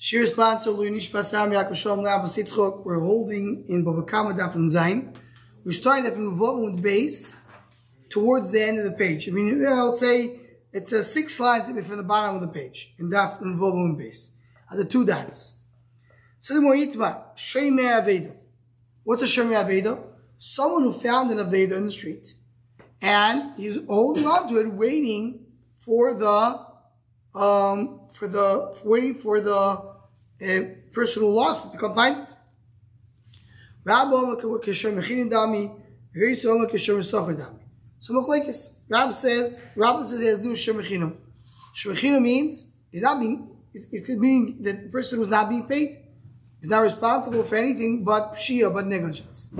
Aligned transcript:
Shir 0.00 0.26
sponsor 0.26 0.70
Luinish 0.70 1.10
Pasam 1.10 1.50
Yaakov 1.50 1.74
Shalom 1.74 2.04
Lab 2.04 2.22
Sitzchok. 2.22 2.84
We're 2.84 3.00
holding 3.00 3.64
in 3.66 3.82
Baba 3.82 4.04
Kama 4.04 4.32
Daf 4.32 4.54
and 4.54 4.70
Zayin. 4.70 5.12
We're 5.64 5.72
starting 5.72 6.08
Daf 6.08 6.14
and 6.14 6.32
Vov 6.32 6.62
with 6.62 6.80
base 6.80 7.36
towards 8.08 8.52
the 8.52 8.62
end 8.62 8.78
of 8.78 8.84
the 8.84 8.92
page. 8.92 9.28
I 9.28 9.32
mean, 9.32 9.66
I 9.66 9.82
would 9.82 9.96
say 9.96 10.38
it's 10.72 10.92
a 10.92 11.02
six 11.02 11.40
lines 11.40 11.64
from 11.84 11.96
the 11.96 12.04
bottom 12.04 12.36
of 12.36 12.42
the 12.42 12.46
page 12.46 12.94
in 13.00 13.10
Daf 13.10 13.40
and 13.40 13.58
Vov 13.58 13.72
and 13.72 13.98
base. 13.98 14.36
Are 14.70 14.76
the 14.76 14.84
two 14.84 15.04
dots. 15.04 15.58
Says 16.38 16.60
more 16.60 16.76
Yitma, 16.76 17.34
Shemei 17.34 18.00
Aveda. 18.00 18.36
What's 19.02 19.24
a 19.24 19.26
Shemei 19.26 19.64
Aveda? 19.64 20.00
Someone 20.38 20.84
who 20.84 20.92
found 20.92 21.32
an 21.32 21.38
Aveda 21.38 21.72
in 21.72 21.86
the 21.86 21.90
street 21.90 22.34
and 23.02 23.52
he's 23.56 23.84
holding 23.86 24.28
on 24.28 24.48
to 24.48 24.60
it, 24.60 24.72
waiting 24.72 25.44
for 25.76 26.14
the 26.14 26.67
um, 27.38 28.00
for 28.12 28.26
the 28.28 28.76
waiting 28.84 29.14
for 29.14 29.40
the 29.40 29.54
uh, 29.54 30.60
person 30.92 31.22
who 31.22 31.30
lost 31.30 31.66
it 31.66 31.72
to 31.72 31.78
come 31.78 31.94
find 31.94 32.16
it. 32.22 32.34
So 38.00 38.14
Machlekes, 38.14 38.78
Rab 38.88 39.12
says, 39.14 39.64
Rab 39.76 40.04
says 40.04 40.20
he 40.20 40.26
has 40.26 40.38
do 40.38 40.52
Shemechinu. 40.52 41.16
Shemechinu 41.74 42.20
means 42.20 42.70
he's 42.90 43.02
not 43.02 43.20
being, 43.20 43.48
it 43.72 44.04
could 44.04 44.18
mean 44.18 44.62
that 44.62 44.82
the 44.84 44.88
person 44.88 45.18
who's 45.18 45.28
not 45.30 45.48
being 45.48 45.66
paid 45.66 45.98
is 46.60 46.68
not 46.68 46.80
responsible 46.80 47.44
for 47.44 47.56
anything 47.56 48.04
but 48.04 48.34
Shia, 48.34 48.72
but 48.74 48.86
negligence. 48.86 49.54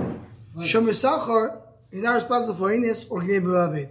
Shemesachar 0.57 1.61
is 1.91 2.03
not 2.03 2.13
responsible 2.13 2.59
for 2.59 2.73
Ines 2.73 3.07
or 3.09 3.21
Gnei. 3.21 3.89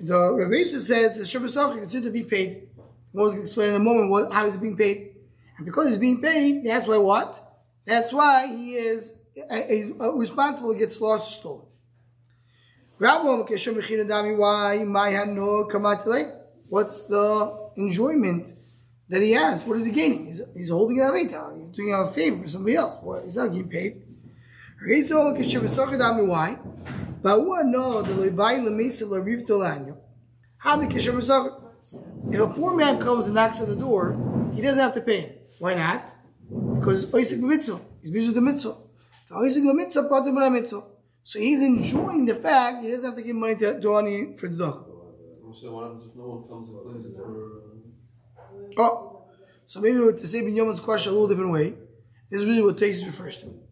The 0.00 0.34
Rebbe 0.34 0.68
says 0.68 1.16
the 1.16 1.22
Shemesachar 1.22 1.82
is 1.82 1.92
to 1.92 2.10
be 2.10 2.24
paid. 2.24 2.68
We'll 3.12 3.32
explain 3.38 3.70
in 3.70 3.76
a 3.76 3.78
moment 3.78 4.10
what, 4.10 4.32
how 4.32 4.44
he's 4.44 4.56
being 4.56 4.76
paid. 4.76 5.14
And 5.56 5.66
because 5.66 5.88
he's 5.88 5.98
being 5.98 6.20
paid, 6.20 6.64
that's 6.64 6.86
why 6.86 6.98
what? 6.98 7.44
That's 7.84 8.12
why 8.12 8.46
he 8.46 8.74
is 8.74 9.18
uh, 9.50 9.62
he's 9.68 10.00
uh, 10.00 10.12
responsible 10.14 10.72
to 10.72 10.78
get 10.78 11.00
lost 11.00 11.28
or 11.28 11.32
stolen. 11.40 11.66
What's 16.68 17.02
the 17.06 17.70
enjoyment 17.76 18.52
that 19.08 19.22
he 19.22 19.32
has? 19.32 19.64
What 19.64 19.78
is 19.78 19.86
he 19.86 19.92
gaining? 19.92 20.26
He's, 20.26 20.42
he's 20.54 20.70
holding 20.70 20.98
it 20.98 21.02
aveta. 21.02 21.60
He's 21.60 21.70
doing 21.70 21.94
a 21.94 22.06
favor 22.08 22.42
for 22.42 22.48
somebody 22.48 22.76
else. 22.76 22.96
Boy, 22.96 23.24
he's 23.24 23.36
not 23.36 23.48
getting 23.48 23.68
paid. 23.68 24.02
Why? 24.80 26.58
If 32.30 32.40
a 32.40 32.46
poor 32.48 32.76
man 32.76 33.00
comes 33.00 33.26
and 33.26 33.34
knocks 33.34 33.60
on 33.60 33.68
the 33.68 33.76
door, 33.76 34.50
he 34.54 34.62
doesn't 34.62 34.82
have 34.82 34.94
to 34.94 35.00
pay 35.00 35.20
him. 35.20 35.32
Why 35.58 35.74
not? 35.74 36.14
Because 36.78 37.04
it's 37.04 37.12
oisik 37.12 37.40
mitzvah. 37.40 37.80
He's 38.00 38.10
busy 38.10 38.26
with 38.26 38.34
the 38.36 38.40
mitzvah. 38.40 38.76
mitzvah, 39.74 40.82
So 41.22 41.38
he's 41.40 41.62
enjoying 41.62 42.26
the 42.26 42.34
fact 42.34 42.84
he 42.84 42.90
doesn't 42.90 43.10
have 43.10 43.18
to 43.18 43.22
give 43.22 43.36
money 43.36 43.56
to, 43.56 43.96
Ani 43.96 44.36
for 44.36 44.48
the 44.48 44.56
dog. 44.56 44.84
So 45.60 45.72
what 45.72 45.84
happens 45.84 46.04
if 46.08 46.14
no 46.14 46.24
one 46.24 46.48
comes 46.48 46.68
and 46.68 46.78
cleans 46.80 47.06
it 47.06 47.16
for... 47.16 47.62
Oh, 48.78 49.24
so 49.66 49.80
maybe 49.80 49.98
to 49.98 50.26
say 50.26 50.42
Binyamin's 50.42 50.80
question 50.80 51.10
a 51.10 51.14
little 51.14 51.28
different 51.28 51.50
way. 51.50 51.74
This 52.30 52.40
is 52.40 52.46
really 52.46 52.62
what 52.62 52.76
Tosfos 52.76 53.06
refers 53.06 53.38
to. 53.38 53.67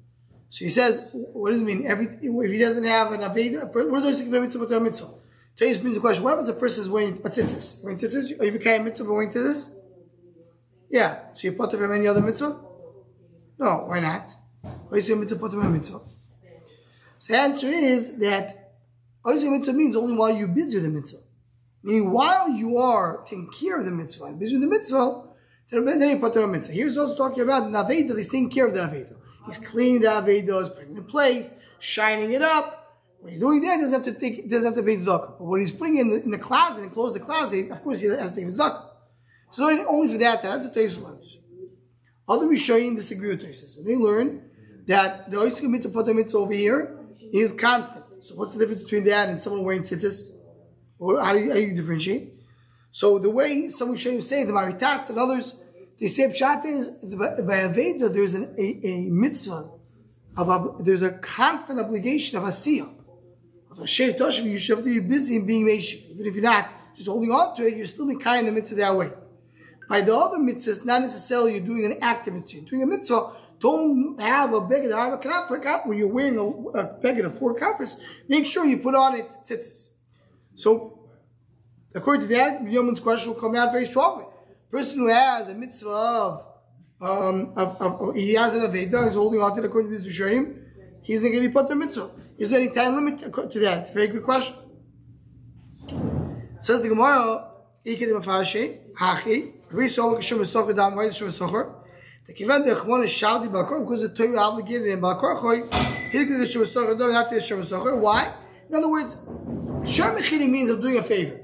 So 0.49 0.65
he 0.65 0.69
says, 0.69 1.11
what 1.13 1.51
does 1.51 1.61
it 1.61 1.65
mean? 1.65 1.87
Every 1.87 2.07
if 2.07 2.53
he 2.53 2.59
doesn't 2.59 2.85
have 2.85 3.13
an 3.13 3.21
aveda, 3.21 3.73
what 3.73 4.01
does 4.01 4.21
Oisik 4.21 4.29
mitzvah 4.29 4.81
mitzvah? 4.81 5.09
Today's 5.57 5.79
brings 5.79 5.97
the 5.97 6.01
question, 6.01 6.23
what 6.23 6.31
happens 6.31 6.49
if 6.49 6.57
a 6.57 6.61
person 6.61 6.85
is 6.85 6.91
wearing 6.91 7.15
a 7.15 7.29
tzitzis? 7.29 7.83
Wearing 7.83 7.99
tzitzis? 7.99 8.41
Are 8.41 8.45
you 8.45 8.59
carrying 8.59 8.85
mitzvah 8.85 9.13
wearing 9.13 9.31
tzitzis? 9.31 9.75
Yeah. 10.91 11.33
So 11.33 11.49
you 11.49 11.53
put 11.53 11.73
it 11.73 11.79
from 11.79 11.93
any 11.93 12.07
other 12.07 12.21
mitzvah? 12.21 12.61
No, 13.59 13.85
why 13.87 14.01
not? 14.01 14.35
Why 14.89 14.99
is 14.99 15.09
mitzvah 15.11 15.39
put 15.39 15.53
from 15.53 15.73
mitzvah? 15.73 16.01
So 17.19 17.33
the 17.33 17.39
answer 17.39 17.69
is 17.69 18.19
that 18.19 18.75
Oisei 19.25 19.51
mitzvah 19.51 19.73
means 19.73 19.97
only 19.97 20.15
while 20.15 20.31
you're 20.31 20.47
busy 20.47 20.77
with 20.77 20.85
the 20.85 20.91
mitzvah. 20.91 21.23
Meaning 21.83 22.11
while 22.11 22.49
you 22.49 22.77
are 22.79 23.23
taking 23.25 23.49
care 23.51 23.79
of 23.79 23.85
the 23.85 23.91
mitzvah 23.91 24.27
and 24.27 24.39
busy 24.39 24.55
with 24.55 24.63
the 24.63 24.69
mitzvah, 24.69 25.23
then 25.71 26.11
you 26.11 26.19
put 26.19 26.35
the 26.35 26.47
mitzvah. 26.47 26.73
Here's 26.73 26.97
also 26.97 27.17
talking 27.17 27.43
about 27.43 27.73
the 27.73 27.79
Aveda, 27.79 28.17
he's 28.17 28.29
taking 28.29 28.51
care 28.51 28.67
of 28.67 28.75
the 28.75 28.81
Aveda. 28.81 29.16
He's 29.47 29.59
cleaning 29.59 30.03
the 30.03 30.09
Aveda, 30.09 30.61
he's 30.61 30.69
putting 30.69 30.95
it 30.95 30.99
in 30.99 31.05
place, 31.05 31.55
shining 31.79 32.33
it 32.33 32.43
up, 32.43 32.87
when 33.27 33.33
he's 33.33 33.41
doing 33.41 33.61
that, 33.63 33.75
he 33.75 33.81
doesn't 33.81 34.05
have 34.05 34.15
to 34.15 34.21
take, 34.21 34.49
doesn't 34.49 34.75
have 34.75 34.85
to 34.85 34.87
pay 34.87 34.99
tzedakah. 34.99 35.39
But 35.39 35.45
when 35.45 35.61
he's 35.61 35.73
putting 35.73 35.97
it 35.97 36.03
in 36.03 36.09
the, 36.11 36.23
in 36.23 36.31
the 36.31 36.39
closet 36.39 36.83
and 36.83 36.93
close 36.93 37.13
the 37.13 37.19
closet, 37.19 37.71
of 37.73 37.83
course 37.83 38.01
he 38.01 38.07
has 38.07 38.35
to 38.35 38.41
take 38.41 38.51
tzedakah. 38.51 38.89
So 39.51 39.87
only 39.89 40.13
for 40.13 40.19
that, 40.19 40.43
that's 40.43 40.67
a 40.67 40.71
Tosfos 40.71 41.03
learns. 41.03 41.39
Other 42.29 42.47
Rishonim 42.47 42.95
disagree 42.95 43.31
with 43.31 43.43
Tosfos. 43.43 43.79
And 43.79 43.87
they 43.87 43.97
learn 43.97 44.49
that 44.87 45.29
the 45.31 45.39
Oisik 45.39 45.69
mitzvah 45.69 45.93
put 45.93 46.15
mitzvah 46.15 46.39
over 46.39 46.53
here 46.53 46.99
is 47.33 47.53
constant. 47.53 48.05
So 48.25 48.35
what's 48.37 48.55
the 48.55 48.61
difference 48.61 48.83
between 48.83 49.05
that 49.05 49.29
and 49.29 49.41
someone 49.41 49.65
wearing 49.65 49.83
tzitzis? 49.83 50.37
Or 50.99 51.21
how 51.21 51.33
do 51.33 51.41
you, 51.41 51.49
how 51.49 51.57
do 51.57 51.63
you 51.63 51.75
differentiate? 51.75 52.33
So 52.91 53.19
the 53.19 53.31
way 53.31 53.69
some 53.71 53.93
Rishonim 53.93 54.23
say, 54.23 54.45
the 54.45 54.53
Maritats 54.53 55.11
and 55.11 55.19
others, 55.19 55.59
they 55.99 56.09
say 56.09 56.29
Pshat 56.29 56.65
is, 56.65 56.91
by 57.17 57.59
Aveda, 57.59 58.13
there's 58.13 58.35
an, 58.35 58.55
a, 58.59 58.87
a 58.87 59.11
mitzvah, 59.11 59.71
of 60.37 60.49
a, 60.49 60.83
there's 60.83 61.03
a 61.03 61.13
constant 61.13 61.81
obligation 61.81 62.37
of 62.37 62.45
Asiyah. 62.45 62.93
Shev 63.81 64.19
Toshim, 64.19 64.45
you 64.45 64.59
should 64.59 64.77
have 64.77 64.85
to 64.85 65.01
be 65.01 65.07
busy 65.07 65.37
in 65.37 65.47
being 65.47 65.67
Meshiv. 65.67 66.11
Even 66.11 66.27
if 66.27 66.35
you're 66.35 66.43
not 66.43 66.69
just 66.95 67.09
holding 67.09 67.31
on 67.31 67.55
to 67.57 67.67
it, 67.67 67.77
you're 67.77 67.87
still 67.87 68.07
being 68.07 68.19
kind 68.19 68.41
in 68.41 68.47
the 68.47 68.53
mitzvah 68.53 68.77
that 68.77 68.95
way. 68.95 69.11
By 69.89 70.01
the 70.01 70.17
other 70.17 70.39
mitzvahs, 70.39 70.85
not 70.85 71.03
necessarily 71.03 71.53
you're 71.57 71.65
doing 71.65 71.85
an 71.85 71.99
active 72.03 72.35
mitzvah. 72.35 72.59
You're 72.59 72.69
doing 72.69 72.83
a 72.83 72.87
mitzvah, 72.87 73.33
don't 73.61 74.21
have 74.21 74.53
a 74.53 74.61
beggar 74.61 74.89
that 74.89 74.99
I 74.99 75.17
cannot 75.17 75.49
forget 75.49 75.87
when 75.87 75.97
you're 75.97 76.09
wearing 76.09 76.39
a, 76.39 76.79
a 76.79 76.99
beggar 77.01 77.27
of 77.27 77.39
four 77.39 77.55
comforts, 77.55 78.01
make 78.29 78.47
sure 78.47 78.67
you 78.67 78.79
put 78.79 78.95
on 78.95 79.17
it 79.17 79.29
tzitzis. 79.45 79.93
So, 80.55 80.99
according 81.95 82.29
to 82.29 82.35
that, 82.35 82.65
the 82.65 82.71
Yoman's 82.71 83.01
question 83.01 83.33
will 83.33 83.41
come 83.41 83.55
out 83.55 83.73
very 83.73 83.85
strongly. 83.85 84.25
Person 84.77 84.99
who 84.99 85.07
has 85.07 85.49
a 85.49 85.55
mitzvah 85.55 85.89
of, 85.89 86.47
um, 87.01 87.55
of, 87.57 87.81
of, 87.81 87.99
of 87.99 88.15
he 88.15 88.35
has 88.35 88.55
an 88.55 88.61
Aveda, 88.71 89.05
he's 89.05 89.15
holding 89.15 89.41
on 89.41 89.57
to 89.57 89.63
it 89.63 89.65
according 89.65 89.91
to 89.91 89.97
this 89.97 90.07
Rishonim, 90.07 90.65
he's 91.01 91.23
not 91.23 91.31
going 91.31 91.43
to 91.45 91.49
be 91.49 91.53
put 91.55 91.67
the 91.71 91.75
mitzvah. 91.75 92.11
Is 92.37 92.51
there 92.51 92.61
any 92.61 92.71
time 92.71 92.95
limit 92.95 93.19
to 93.21 93.59
that? 93.61 93.79
It's 93.79 93.91
a 93.91 93.95
very 93.95 94.09
good 94.09 94.23
question. 94.23 94.55
Says 96.61 96.83
the 96.83 96.91
Gemara, 96.91 97.53
Iket 97.87 98.21
Mafashi, 98.21 98.93
Hachi, 98.93 99.55
Every 99.71 99.89
soul 99.89 100.17
Kishum 100.17 100.41
Socher 100.41 100.77
Dam, 100.77 100.95
why 100.95 101.05
is 101.05 101.17
Shum 101.17 101.31
The 101.31 102.35
Kivan 102.35 102.67
de 102.67 102.75
Chmon 102.75 103.05
is 103.05 103.11
Shavdi 103.11 103.49
Balkor, 103.49 103.81
because 103.81 104.03
the 104.03 104.11
Torah 104.11 104.41
obligated 104.41 104.89
in 104.89 105.01
Balkor 105.01 105.41
Choy, 105.41 105.63
could 106.13 106.29
the 106.29 106.47
Shum 106.47 106.65
Socher, 106.65 106.99
no, 106.99 107.11
that's 107.11 107.31
the 107.31 107.41
Shum 107.41 107.63
Socher. 107.63 107.99
Why? 107.99 108.31
In 108.69 108.75
other 108.75 108.91
words, 108.91 109.25
Mechini 109.25 110.51
means 110.51 110.69
I'm 110.69 110.83
doing 110.83 110.99
a 110.99 111.03
favor. 111.03 111.41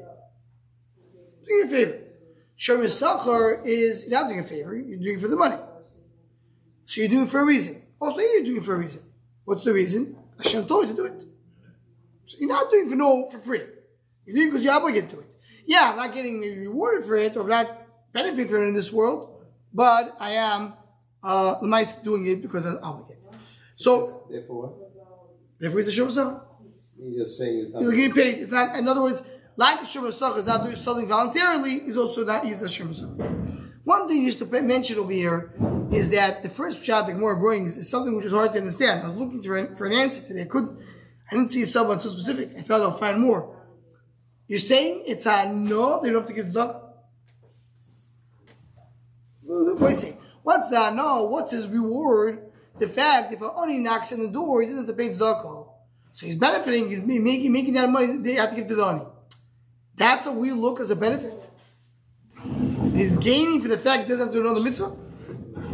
Doing 1.46 1.62
a 1.64 1.70
favor. 1.70 1.98
Shum 2.62 2.80
Socher 2.82 3.66
is 3.66 4.06
you're 4.06 4.20
not 4.20 4.28
doing 4.28 4.38
a 4.38 4.44
favor, 4.44 4.76
you're 4.76 4.96
doing 4.96 5.16
it 5.16 5.20
for 5.20 5.26
the 5.26 5.34
money. 5.34 5.56
So 6.86 7.00
you're 7.00 7.10
doing 7.10 7.24
it 7.24 7.28
for 7.28 7.40
a 7.40 7.44
reason. 7.44 7.82
Also, 8.00 8.20
you're 8.20 8.44
doing 8.44 8.58
it 8.58 8.64
for 8.64 8.76
a 8.76 8.78
reason. 8.78 9.02
What's 9.44 9.64
the 9.64 9.72
reason? 9.72 10.16
Hashem 10.38 10.66
told 10.66 10.86
you 10.86 10.92
to 10.94 10.96
do 10.96 11.06
it. 11.06 11.24
So 12.26 12.36
you're 12.38 12.48
not 12.48 12.70
doing 12.70 12.86
it 12.86 12.90
for 12.90 12.94
no 12.94 13.28
for 13.30 13.40
free. 13.40 13.62
You're 14.24 14.36
doing 14.36 14.46
it 14.46 14.50
because 14.50 14.64
you're 14.64 14.74
obligated 14.74 15.10
to 15.10 15.18
it. 15.18 15.26
Yeah, 15.66 15.90
I'm 15.90 15.96
not 15.96 16.14
getting 16.14 16.40
rewarded 16.40 17.04
for 17.04 17.16
it, 17.16 17.36
or 17.36 17.40
I'm 17.42 17.48
not 17.48 17.66
benefiting 18.12 18.46
from 18.46 18.62
it 18.62 18.68
in 18.68 18.74
this 18.74 18.92
world, 18.92 19.44
but 19.74 20.14
I 20.20 20.30
am 20.30 20.74
uh 21.24 21.56
doing 22.04 22.26
it 22.26 22.42
because 22.42 22.64
I'm 22.64 22.78
obligated. 22.80 23.24
So 23.74 24.28
Therefore 24.30 24.62
what? 24.62 25.58
therefore 25.58 25.80
he's 25.80 25.98
a 25.98 26.00
Shuvah 26.00 26.44
He's 27.02 27.16
just 27.22 27.38
saying... 27.38 27.72
He's 27.76 27.90
getting 27.90 28.12
paid. 28.12 28.38
It's 28.38 28.52
not 28.52 28.76
in 28.78 28.86
other 28.86 29.02
words, 29.02 29.22
like 29.56 29.80
a 29.80 29.84
Shuvah 29.84 30.36
is 30.38 30.46
not 30.46 30.64
doing 30.64 30.76
something 30.76 31.08
voluntarily, 31.08 31.80
he's 31.80 31.96
also 31.96 32.24
not 32.24 32.44
he's 32.44 32.62
a 32.62 32.66
Shuvah 32.66 33.70
One 33.84 34.08
thing 34.08 34.24
just 34.24 34.38
to 34.38 34.62
mention 34.62 34.98
over 34.98 35.12
here 35.12 35.54
is 35.92 36.10
that 36.10 36.42
the 36.42 36.48
first 36.48 36.82
shot 36.82 37.06
the 37.06 37.12
Gemara 37.12 37.38
brings 37.38 37.76
is 37.76 37.90
something 37.90 38.16
which 38.16 38.24
is 38.24 38.32
hard 38.32 38.52
to 38.52 38.58
understand. 38.58 39.02
I 39.02 39.06
was 39.06 39.14
looking 39.14 39.42
for 39.42 39.56
an, 39.58 39.76
for 39.76 39.86
an 39.86 39.92
answer 39.92 40.26
today. 40.26 40.42
I 40.42 40.44
couldn't, 40.46 40.78
I 41.30 41.36
didn't 41.36 41.50
see 41.50 41.64
someone 41.64 42.00
so 42.00 42.08
specific. 42.08 42.56
I 42.56 42.62
thought 42.62 42.80
I'll 42.80 42.96
find 42.96 43.20
more. 43.20 43.58
You're 44.46 44.58
saying 44.58 45.04
it's 45.06 45.26
a 45.26 45.52
no, 45.52 46.00
they 46.02 46.10
don't 46.10 46.22
have 46.22 46.28
to 46.28 46.34
give 46.34 46.46
tzedakah? 46.46 46.80
What 49.42 49.82
are 49.82 49.90
you 49.90 49.96
saying? 49.96 50.18
What's 50.42 50.70
that? 50.70 50.94
No, 50.94 51.24
what's 51.24 51.52
his 51.52 51.68
reward? 51.68 52.50
The 52.78 52.88
fact 52.88 53.32
if 53.32 53.42
an 53.42 53.50
oni 53.54 53.78
knocks 53.78 54.12
on 54.12 54.20
the 54.20 54.28
door, 54.28 54.62
he 54.62 54.68
doesn't 54.68 54.86
have 54.86 54.96
to 54.96 55.02
pay 55.02 55.10
tzedakah. 55.10 55.68
So 56.12 56.26
he's 56.26 56.36
benefiting, 56.36 56.88
he's 56.88 57.02
making, 57.02 57.52
making 57.52 57.74
that 57.74 57.88
money, 57.88 58.18
they 58.18 58.34
have 58.34 58.50
to 58.50 58.56
give 58.56 58.68
to 58.68 58.74
the 58.74 58.84
oni. 58.84 59.02
That's 59.96 60.26
what 60.26 60.36
we 60.36 60.52
look 60.52 60.80
as 60.80 60.90
a 60.90 60.96
benefit. 60.96 61.50
He's 62.94 63.16
gaining 63.16 63.60
for 63.60 63.68
the 63.68 63.78
fact 63.78 64.04
he 64.04 64.08
doesn't 64.08 64.26
have 64.26 64.34
to 64.34 64.40
do 64.40 64.46
another 64.46 64.62
mitzvah. 64.62 64.94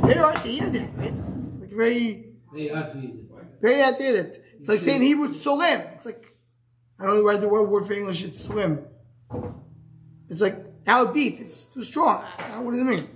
Very 0.02 0.14
hard 0.18 0.36
to 0.42 0.48
hear 0.48 0.68
that, 0.70 0.90
right? 0.96 1.14
Like 1.60 1.70
very, 1.70 2.26
Very 2.52 2.68
hard 2.68 2.92
to 2.92 2.98
read. 2.98 3.28
very 3.60 3.80
hard 3.82 3.96
to 3.96 4.02
hear 4.02 4.22
that. 4.22 4.36
It's 4.58 4.68
like 4.68 4.78
saying 4.80 5.02
Hebrew 5.02 5.28
solim. 5.34 5.94
It's 5.94 6.06
like 6.06 6.24
I 6.98 7.06
don't 7.06 7.16
know 7.16 7.22
why 7.24 7.36
the 7.36 7.48
word 7.48 7.68
word 7.68 7.86
for 7.86 7.92
English 7.92 8.24
it's 8.24 8.46
solim. 8.46 8.84
It's 10.28 10.40
like 10.40 10.56
how 10.86 11.06
it 11.08 11.14
beat. 11.14 11.40
It's 11.40 11.66
too 11.66 11.82
strong. 11.82 12.22
What 12.62 12.72
does 12.72 12.80
it 12.82 12.84
mean? 12.84 13.08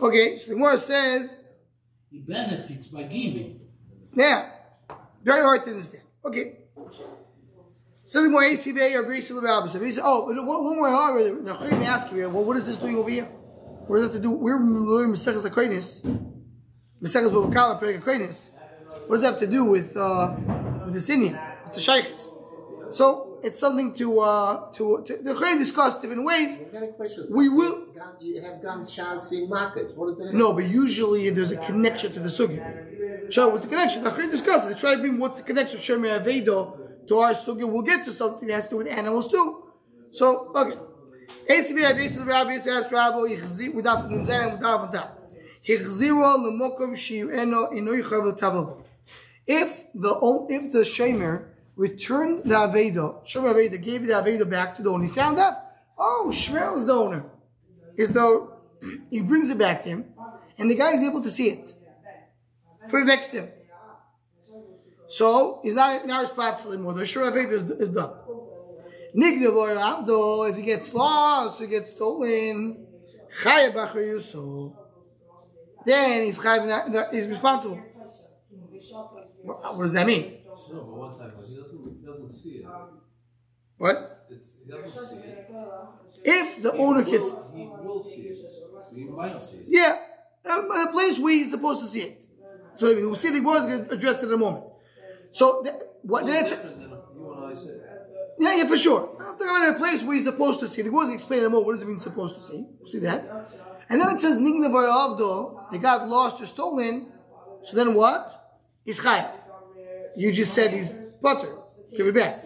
Okay, 0.00 0.36
so 0.36 0.48
the 0.50 0.54
Gemara 0.54 0.78
says, 0.78 1.40
He 2.10 2.18
benefits 2.18 2.88
by 2.88 3.02
giving. 3.02 3.60
yeah, 4.14 4.48
very 5.24 5.42
hard 5.42 5.64
to 5.64 5.70
understand. 5.70 6.04
Okay. 6.24 6.54
Says 8.08 8.26
more 8.30 8.40
ACV 8.42 8.94
or 8.94 9.02
the 9.02 9.68
So 9.68 9.80
he 9.80 9.92
says, 9.92 10.02
oh, 10.02 10.26
but 10.26 10.42
one 10.42 10.76
more 10.76 10.88
however, 10.88 11.24
the 11.24 11.42
the 11.42 11.52
Chayim 11.52 11.84
ask 11.84 12.10
you, 12.10 12.26
well, 12.30 12.42
what 12.42 12.56
is 12.56 12.66
this 12.66 12.78
doing 12.78 12.96
over 12.96 13.10
here? 13.10 13.24
What 13.24 13.96
does 13.96 14.06
that 14.06 14.14
have 14.14 14.22
to 14.22 14.28
do? 14.28 14.30
We're 14.30 14.58
learning 14.58 15.14
Maseches 15.14 15.46
Akreinis, 15.46 16.00
Maseches 17.02 17.30
Bava 17.30 17.52
Kama, 17.52 17.78
Perek 17.78 18.00
Akreinis. 18.00 18.52
What 19.08 19.16
does 19.16 19.22
that 19.24 19.32
have 19.32 19.40
to 19.40 19.46
do 19.46 19.66
with, 19.66 19.94
uh, 19.94 20.34
with 20.86 20.94
this 20.94 21.10
Indian? 21.10 21.38
With 21.64 21.74
the 21.74 21.80
Shaykhs? 21.80 22.30
So, 22.90 23.40
it's 23.44 23.60
something 23.60 23.92
to, 23.96 24.20
uh, 24.20 24.72
to, 24.72 25.04
to 25.06 25.22
the 25.22 25.34
Chayim 25.34 25.58
discussed 25.58 26.00
different 26.00 26.24
ways. 26.24 26.58
I 26.60 26.64
got 26.72 26.84
a 26.84 26.86
question. 26.86 27.26
We 27.30 27.50
will- 27.50 27.88
You 28.22 28.40
have 28.40 28.62
gone 28.62 28.86
seeing 29.20 29.50
markets. 29.50 29.92
What 29.92 30.06
are 30.06 30.14
the 30.14 30.32
No, 30.32 30.54
but 30.54 30.64
usually 30.64 31.28
there's 31.28 31.52
a 31.52 31.58
connection 31.58 32.14
to 32.14 32.20
the 32.20 32.30
sugya. 32.30 33.30
So 33.30 33.50
what's 33.50 33.64
the 33.64 33.68
connection? 33.68 34.02
The 34.02 34.08
Chayim 34.12 34.30
discussed 34.30 34.64
it. 34.66 34.70
They 34.70 34.80
try 34.80 34.94
to 34.94 35.00
bring 35.02 35.18
what's 35.18 35.36
the 35.36 35.42
connection 35.42 35.76
of 35.76 35.82
Shemir 35.84 36.18
Avedo 36.18 36.87
to 37.08 37.18
our 37.18 37.32
sugya. 37.32 37.68
We'll 37.68 37.82
get 37.82 38.04
to 38.04 38.12
something 38.12 38.46
that 38.48 38.54
has 38.54 38.64
to 38.64 38.70
do 38.70 38.76
with 38.78 38.88
animals 38.88 39.30
too. 39.30 39.64
So, 40.12 40.52
okay. 40.54 40.78
The 41.48 42.24
Rabbi, 42.26 42.58
Ichzi, 42.58 43.74
without 43.74 44.08
the 44.08 44.14
without 44.14 44.92
the 44.92 44.98
lemokom. 46.50 46.94
If 49.46 49.92
the 49.94 50.46
if 50.50 50.72
the 50.72 50.80
Shemer 50.80 51.46
returned 51.76 52.44
the 52.44 52.54
Aveda, 52.54 53.26
Shemer 53.26 53.54
Aveda 53.54 53.82
gave 53.82 54.06
the 54.06 54.12
Aveda 54.12 54.48
back 54.48 54.76
to 54.76 54.82
the 54.82 54.90
owner, 54.90 55.04
he 55.04 55.10
found 55.10 55.38
out, 55.38 55.54
oh, 55.98 56.30
Shmuel 56.32 56.76
is 56.76 56.86
the 56.86 56.92
owner. 56.92 57.24
Is 57.96 58.12
the 58.12 58.48
he 59.10 59.20
brings 59.20 59.48
it 59.50 59.58
back 59.58 59.82
to 59.82 59.88
him, 59.88 60.04
and 60.58 60.70
the 60.70 60.74
guy 60.74 60.92
is 60.92 61.02
able 61.02 61.22
to 61.22 61.30
see 61.30 61.48
it. 61.50 61.72
Put 62.88 63.02
it 63.02 63.06
next 63.06 63.28
to 63.28 63.42
him. 63.42 63.50
So 65.08 65.60
he's 65.62 65.74
not, 65.74 66.06
not 66.06 66.20
responsible 66.20 66.74
anymore. 66.74 66.92
The 66.92 67.02
Shemer 67.02 67.32
Aveda 67.32 67.50
is, 67.52 67.62
is 67.70 67.88
done. 67.88 68.12
Nignev 69.16 69.54
or 69.56 69.68
Avdo, 69.70 70.50
if 70.50 70.56
he 70.56 70.62
gets 70.62 70.92
lost 70.92 71.60
he 71.60 71.66
gets 71.66 71.92
stolen, 71.92 72.86
Bachayuso, 73.42 74.76
then 75.86 76.24
he's 76.24 76.38
chayav, 76.38 77.12
he's 77.12 77.28
responsible. 77.28 77.82
What 79.42 79.76
what 79.76 79.82
does 79.82 79.94
that 79.94 80.06
mean? 80.06 80.38
No, 80.70 80.80
but 80.80 80.96
one 80.96 81.18
time, 81.18 81.32
he 81.48 81.56
doesn't, 81.56 81.98
he 82.00 82.06
doesn't 82.06 82.30
see 82.32 82.50
it. 82.56 82.66
What? 83.78 84.26
It's, 84.30 84.52
he 84.62 84.70
doesn't 84.70 84.90
see 84.90 85.16
it. 85.26 85.50
If 86.24 86.62
the 86.62 86.72
He 86.72 86.78
owner 86.78 87.02
will- 87.02 87.10
gets, 87.10 87.30
He 87.54 87.64
will 87.64 88.02
see 88.04 88.22
it. 88.22 88.38
He 88.94 89.04
might 89.04 89.40
see 89.40 89.58
it. 89.58 89.64
yeah, 89.68 89.96
in 90.44 90.88
a 90.88 90.92
place 90.92 91.18
where 91.18 91.32
he's 91.32 91.50
supposed 91.50 91.80
to 91.80 91.86
see 91.86 92.02
it. 92.02 92.24
So 92.76 92.94
we'll 92.94 93.14
see 93.14 93.30
the 93.30 93.40
to 93.40 93.94
address 93.94 94.22
it 94.22 94.26
in 94.26 94.34
a 94.34 94.36
moment. 94.36 94.64
So 95.38 95.62
th- 95.62 95.74
what? 96.02 96.26
Then 96.26 96.44
it's 96.44 96.56
Different 96.56 96.80
than 96.80 96.90
you 96.90 97.32
and 97.32 97.44
I 97.44 97.54
yeah, 98.40 98.56
yeah, 98.56 98.66
for 98.68 98.76
sure. 98.76 99.10
If 99.18 99.38
they're 99.38 99.68
in 99.68 99.74
a 99.74 99.78
place 99.78 100.02
where 100.02 100.14
he's 100.14 100.24
supposed 100.24 100.60
to 100.60 100.68
see, 100.68 100.82
the 100.82 100.90
was 100.92 101.12
explain 101.12 101.44
in 101.44 101.50
more. 101.50 101.60
Oh, 101.60 101.64
moment. 101.64 101.66
What 101.66 101.72
does 101.74 101.82
it 101.82 101.88
mean 101.88 101.98
supposed 101.98 102.34
to 102.36 102.42
see? 102.42 102.66
See 102.86 102.98
that? 103.00 103.20
And 103.88 104.00
then 104.00 104.16
it 104.16 104.20
says 104.20 104.38
Nigna 104.38 104.68
Avdo, 104.70 105.70
they 105.70 105.78
got 105.78 106.08
lost 106.08 106.42
or 106.42 106.46
stolen. 106.46 107.12
So 107.62 107.76
then 107.76 107.94
what? 107.94 108.24
He's 108.84 109.00
chayav. 109.00 109.30
You 110.16 110.32
just 110.32 110.54
said 110.54 110.72
he's 110.72 110.88
butter. 110.88 111.52
Give 111.96 112.06
it 112.06 112.14
back. 112.14 112.44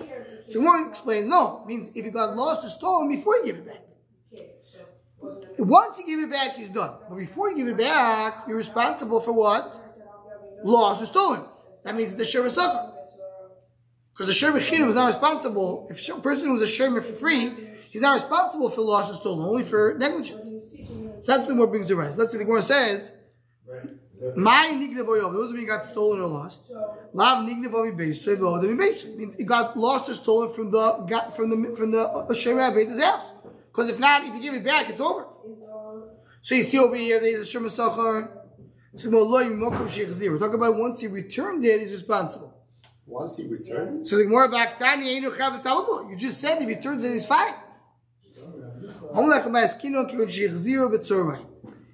So 0.49 0.61
one 0.61 0.89
explains, 0.89 1.29
no, 1.29 1.63
it 1.63 1.69
means 1.69 1.97
if 1.97 2.05
he 2.05 2.11
got 2.11 2.37
lost 2.37 2.65
or 2.65 2.69
stolen 2.69 3.09
before 3.09 3.37
you 3.37 3.47
give 3.47 3.57
it 3.57 3.67
back. 3.67 3.83
Once 5.59 5.99
you 5.99 6.07
give 6.07 6.21
it 6.21 6.31
back, 6.31 6.57
he's 6.57 6.71
done. 6.71 6.95
But 7.09 7.17
before 7.17 7.51
you 7.51 7.57
give 7.57 7.69
it 7.69 7.77
back, 7.79 8.45
you're 8.49 8.57
responsible 8.57 9.21
for 9.21 9.33
what? 9.33 9.65
Lost 10.65 11.03
or 11.03 11.07
stolen. 11.07 11.45
That 11.85 11.97
means 11.97 12.15
the 12.15 12.25
Sherma 12.25 12.51
suffer. 12.51 12.93
Because 14.13 14.27
the 14.27 14.33
Sherma 14.47 14.61
Chinam 14.61 14.89
is 14.89 14.95
not 14.95 15.07
responsible. 15.07 15.89
If 15.91 16.09
a 16.09 16.21
person 16.21 16.49
who's 16.49 16.63
a 16.63 16.67
Sherma 16.67 17.03
for 17.03 17.13
free, 17.13 17.53
he's 17.91 18.03
not 18.03 18.15
responsible 18.15 18.71
for 18.71 18.83
loss 18.83 19.11
or 19.11 19.15
stolen, 19.15 19.47
only 19.47 19.65
for 19.65 19.95
negligence. 19.99 20.49
So 21.23 21.37
that's 21.37 21.49
the 21.49 21.55
more 21.55 21.67
brings 21.67 21.89
the 21.89 21.97
rise. 21.97 22.19
Let's 22.19 22.33
see, 22.33 22.39
the 22.39 22.45
Gemara 22.45 22.63
says, 22.63 23.17
my 24.37 24.71
nignev 24.73 25.07
oyov, 25.07 25.33
those 25.33 25.51
when 25.51 25.61
he 25.61 25.67
got 25.67 25.85
stolen 25.85 26.21
or 26.21 26.27
lost. 26.27 26.71
Lav 27.13 27.45
nignev 27.45 27.73
ovi 27.73 27.97
beisoy. 27.97 29.17
Means 29.17 29.37
it 29.37 29.45
got 29.45 29.77
lost 29.77 30.09
or 30.09 30.15
stolen 30.15 30.53
from 30.53 30.71
the 30.71 30.93
got 31.09 31.35
from 31.35 31.51
the 31.51 31.75
from 31.75 31.91
the 31.91 32.03
uh, 32.03 32.33
Shem 32.33 32.57
Rabbeita's 32.57 33.03
house. 33.03 33.33
Because 33.71 33.89
if 33.89 33.99
not, 33.99 34.25
if 34.25 34.35
you 34.35 34.41
give 34.41 34.55
it 34.55 34.65
back, 34.65 34.89
it's 34.91 35.01
over. 35.01 35.27
So 36.41 36.55
you 36.55 36.63
see 36.63 36.79
over 36.79 36.95
here, 36.95 37.19
there's 37.21 37.41
a 37.41 37.47
Shem 37.47 37.65
Sachar. 37.65 38.29
We're 38.95 40.39
talking 40.39 40.55
about 40.55 40.77
once 40.77 41.01
he 41.01 41.07
returned 41.07 41.65
it, 41.65 41.81
he's 41.81 41.93
responsible. 41.93 42.55
Once 43.07 43.37
he 43.39 43.47
returned, 43.47 44.07
So 44.07 44.17
the 44.17 44.25
Gemara 44.25 44.49
back 44.49 44.79
then, 44.79 45.03
You 45.03 46.17
just 46.17 46.41
said 46.41 46.61
if 46.61 46.69
he 46.69 46.75
returns 46.75 47.05
it, 47.05 47.13
he's 47.13 47.27
fine. 47.27 47.55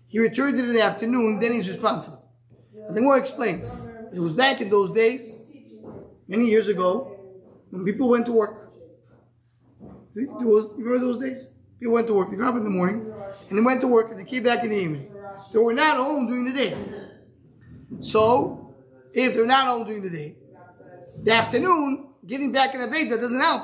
He 0.09 0.19
returned 0.19 0.59
it 0.59 0.65
in 0.65 0.75
the 0.75 0.83
afternoon, 0.83 1.39
then 1.39 1.53
he's 1.53 1.69
responsible. 1.69 2.25
The 2.89 2.95
Gemara 2.95 3.19
explains. 3.19 3.81
It 4.13 4.19
was 4.21 4.33
back 4.33 4.61
in 4.61 4.71
those 4.71 4.91
days, 4.91 5.39
many 6.27 6.47
years 6.47 6.69
ago, 6.69 7.17
when 7.71 7.85
people 7.85 8.09
went 8.09 8.27
to 8.27 8.33
work. 8.33 8.73
Remember 10.15 10.99
those 10.99 11.19
days? 11.19 11.51
People 11.79 11.95
went 11.95 12.07
to 12.09 12.15
work. 12.15 12.31
They 12.31 12.37
got 12.37 12.49
up 12.49 12.57
in 12.57 12.65
the 12.65 12.71
morning, 12.71 13.13
and 13.49 13.59
they 13.59 13.63
went 13.63 13.81
to 13.83 13.87
work, 13.87 14.11
and 14.11 14.19
they 14.19 14.25
came 14.25 14.43
back 14.43 14.65
in 14.65 14.71
the 14.71 14.77
evening. 14.77 15.13
They 15.53 15.59
were 15.59 15.75
not 15.75 15.97
home 15.97 16.27
during 16.27 16.45
the 16.45 16.53
day. 16.53 16.77
So, 18.01 18.75
if 19.13 19.35
they're 19.35 19.47
not 19.47 19.67
home 19.67 19.87
during 19.87 20.03
the 20.03 20.11
day, 20.11 20.37
the 21.23 21.33
afternoon, 21.33 22.09
giving 22.27 22.53
back 22.53 22.75
an 22.75 22.81
Aveda 22.81 23.21
doesn't 23.21 23.41
help. 23.41 23.63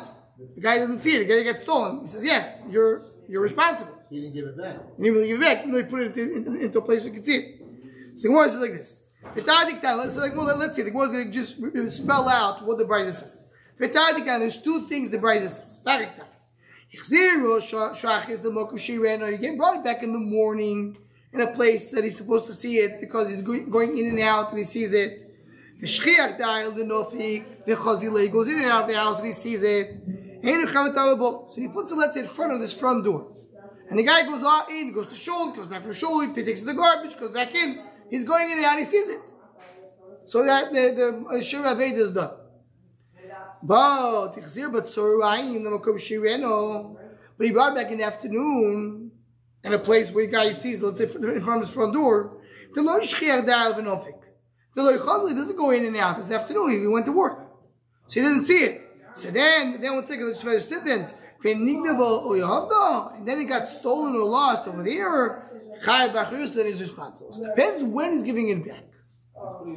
The 0.54 0.60
guy 0.60 0.78
doesn't 0.78 1.00
see 1.00 1.16
it. 1.16 1.28
The 1.28 1.34
guy 1.34 1.42
gets 1.42 1.62
stolen. 1.62 2.00
He 2.00 2.06
says, 2.06 2.24
yes, 2.24 2.64
you're 2.68 3.06
you're 3.28 3.42
responsible. 3.42 3.98
he 4.10 4.20
didn't 4.20 4.34
give 4.34 4.46
it 4.46 4.56
back. 4.56 4.76
He 4.98 5.10
really 5.10 5.28
give 5.28 5.38
it 5.38 5.40
back. 5.40 5.60
Even 5.60 5.72
though 5.72 5.82
he 5.82 5.84
put 5.84 6.02
it 6.02 6.06
into, 6.16 6.36
into, 6.36 6.54
into 6.60 6.78
a 6.78 6.82
place 6.82 7.00
where 7.00 7.08
you 7.08 7.14
can 7.14 7.24
see 7.24 7.36
it. 7.36 7.60
So 8.16 8.22
the 8.22 8.28
Gemara 8.28 8.48
says 8.50 8.60
like 8.60 8.72
this. 8.72 9.06
Let's, 9.34 10.16
like, 10.18 10.36
well, 10.36 10.58
let's 10.58 10.76
see. 10.76 10.82
The 10.82 10.90
Gemara 10.90 11.06
is 11.06 11.12
going 11.12 11.32
to 11.32 11.32
just 11.32 12.02
spell 12.02 12.28
out 12.28 12.64
what 12.64 12.78
the 12.78 12.84
Brisa 12.84 13.12
says. 13.12 13.46
There's 13.78 14.62
two 14.62 14.82
things 14.82 15.10
the 15.10 15.18
Brisa 15.18 15.48
says. 15.48 15.80
Tardiktan. 15.84 16.26
Ichziru 16.94 17.60
shach 17.60 18.28
is 18.28 18.42
the 18.42 18.50
mokum 18.50 18.74
shireno. 18.74 19.30
You 19.32 19.38
get 19.38 19.56
brought 19.56 19.78
it 19.78 19.84
back 19.84 20.02
in 20.02 20.12
the 20.12 20.20
morning 20.20 20.96
in 21.34 21.40
a 21.40 21.48
place 21.48 21.90
that 21.90 22.04
he's 22.04 22.16
supposed 22.16 22.46
to 22.46 22.52
see 22.52 22.76
it 22.76 23.00
because 23.00 23.28
he's 23.28 23.42
going, 23.42 23.98
in 23.98 24.06
and 24.06 24.20
out 24.20 24.50
and 24.50 24.58
he 24.58 24.64
sees 24.64 24.94
it. 24.94 25.20
V'shchiach 25.80 26.38
da'il 26.38 26.72
denofik 26.78 27.64
v'chazile. 27.66 28.22
He 28.22 28.28
goes 28.28 28.46
in 28.46 28.58
and 28.58 28.66
out 28.66 28.82
of 28.82 28.88
the 28.88 28.96
house 28.96 29.18
and 29.18 29.26
he 29.26 29.32
sees 29.32 29.64
it. 29.64 30.00
So 30.44 31.60
he 31.60 31.68
puts 31.68 31.90
the 31.90 31.96
let's 31.96 32.16
in 32.16 32.26
front 32.26 32.52
of 32.52 32.60
this 32.60 32.72
front 32.72 33.04
door. 33.04 33.32
And 33.90 33.98
the 33.98 34.04
guy 34.04 34.22
goes 34.22 34.44
out 34.44 34.70
in, 34.70 34.92
goes 34.92 35.08
to 35.08 35.14
shul, 35.14 35.52
goes 35.52 35.66
back 35.66 35.82
from 35.82 35.92
shul, 35.92 36.20
he 36.20 36.32
takes 36.32 36.62
the 36.62 36.72
garbage, 36.72 37.18
goes 37.18 37.30
back 37.30 37.54
in. 37.54 37.84
He's 38.10 38.24
going 38.24 38.50
in 38.50 38.58
and 38.58 38.66
out, 38.66 38.78
he 38.78 38.84
sees 38.84 39.08
it. 39.08 39.20
So 40.26 40.44
that 40.44 40.72
the 40.72 40.94
the 40.96 41.08
uh, 41.28 41.74
Aved 41.74 41.92
is 41.94 42.12
done. 42.12 42.30
But 43.62 44.34
but 47.36 47.46
he 47.46 47.50
brought 47.50 47.74
back 47.74 47.90
in 47.90 47.98
the 47.98 48.04
afternoon 48.04 49.03
in 49.64 49.72
a 49.72 49.78
place 49.78 50.12
where 50.12 50.24
a 50.24 50.30
guy 50.30 50.52
sees, 50.52 50.82
let's 50.82 50.98
say 50.98 51.04
in 51.04 51.40
front 51.40 51.62
of 51.62 51.66
his 51.66 51.70
front 51.70 51.94
door. 51.94 52.36
The 52.74 52.82
Lo 52.82 53.00
Shchiach 53.00 53.46
Da'al 53.46 53.74
V'Nofik. 53.74 54.20
The 54.74 54.82
Lo 54.82 54.98
Chazli 54.98 55.34
doesn't 55.34 55.56
go 55.56 55.70
in 55.70 55.86
and 55.86 55.96
out 55.96 56.18
this 56.18 56.30
afternoon. 56.30 56.70
He 56.70 56.86
went 56.86 57.06
to 57.06 57.12
work. 57.12 57.50
So 58.08 58.20
he 58.20 58.26
didn't 58.26 58.42
see 58.42 58.58
it. 58.58 58.82
So 59.14 59.30
then, 59.30 59.80
then 59.80 59.94
one 59.94 60.06
second, 60.06 60.26
let's 60.26 60.42
finish 60.42 60.64
sentence. 60.64 61.14
And 61.44 61.68
then 61.68 63.40
it 63.40 63.48
got 63.48 63.68
stolen 63.68 64.14
or 64.14 64.24
lost 64.24 64.66
over 64.66 64.82
there. 64.82 65.42
Chai 65.84 66.08
Bachus 66.08 66.56
then 66.56 66.66
is 66.66 66.80
responsible. 66.80 67.32
So 67.32 67.44
it 67.44 67.54
depends 67.54 67.84
when 67.84 68.12
he's 68.12 68.22
giving 68.22 68.48
it 68.48 68.66
back. 68.66 68.84
From 69.34 69.76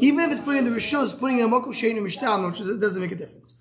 Even 0.00 0.20
if 0.20 0.32
it's 0.32 0.40
putting 0.40 0.64
in 0.64 0.70
the 0.70 0.70
Rishos, 0.70 1.18
putting 1.18 1.40
in 1.40 1.46
a 1.46 1.48
Mokum 1.48 1.72
Shein 1.72 1.96
and 1.96 2.06
Mishtam, 2.06 2.46
which 2.46 2.60
doesn't 2.80 3.02
make 3.02 3.10
a 3.10 3.16
difference. 3.16 3.58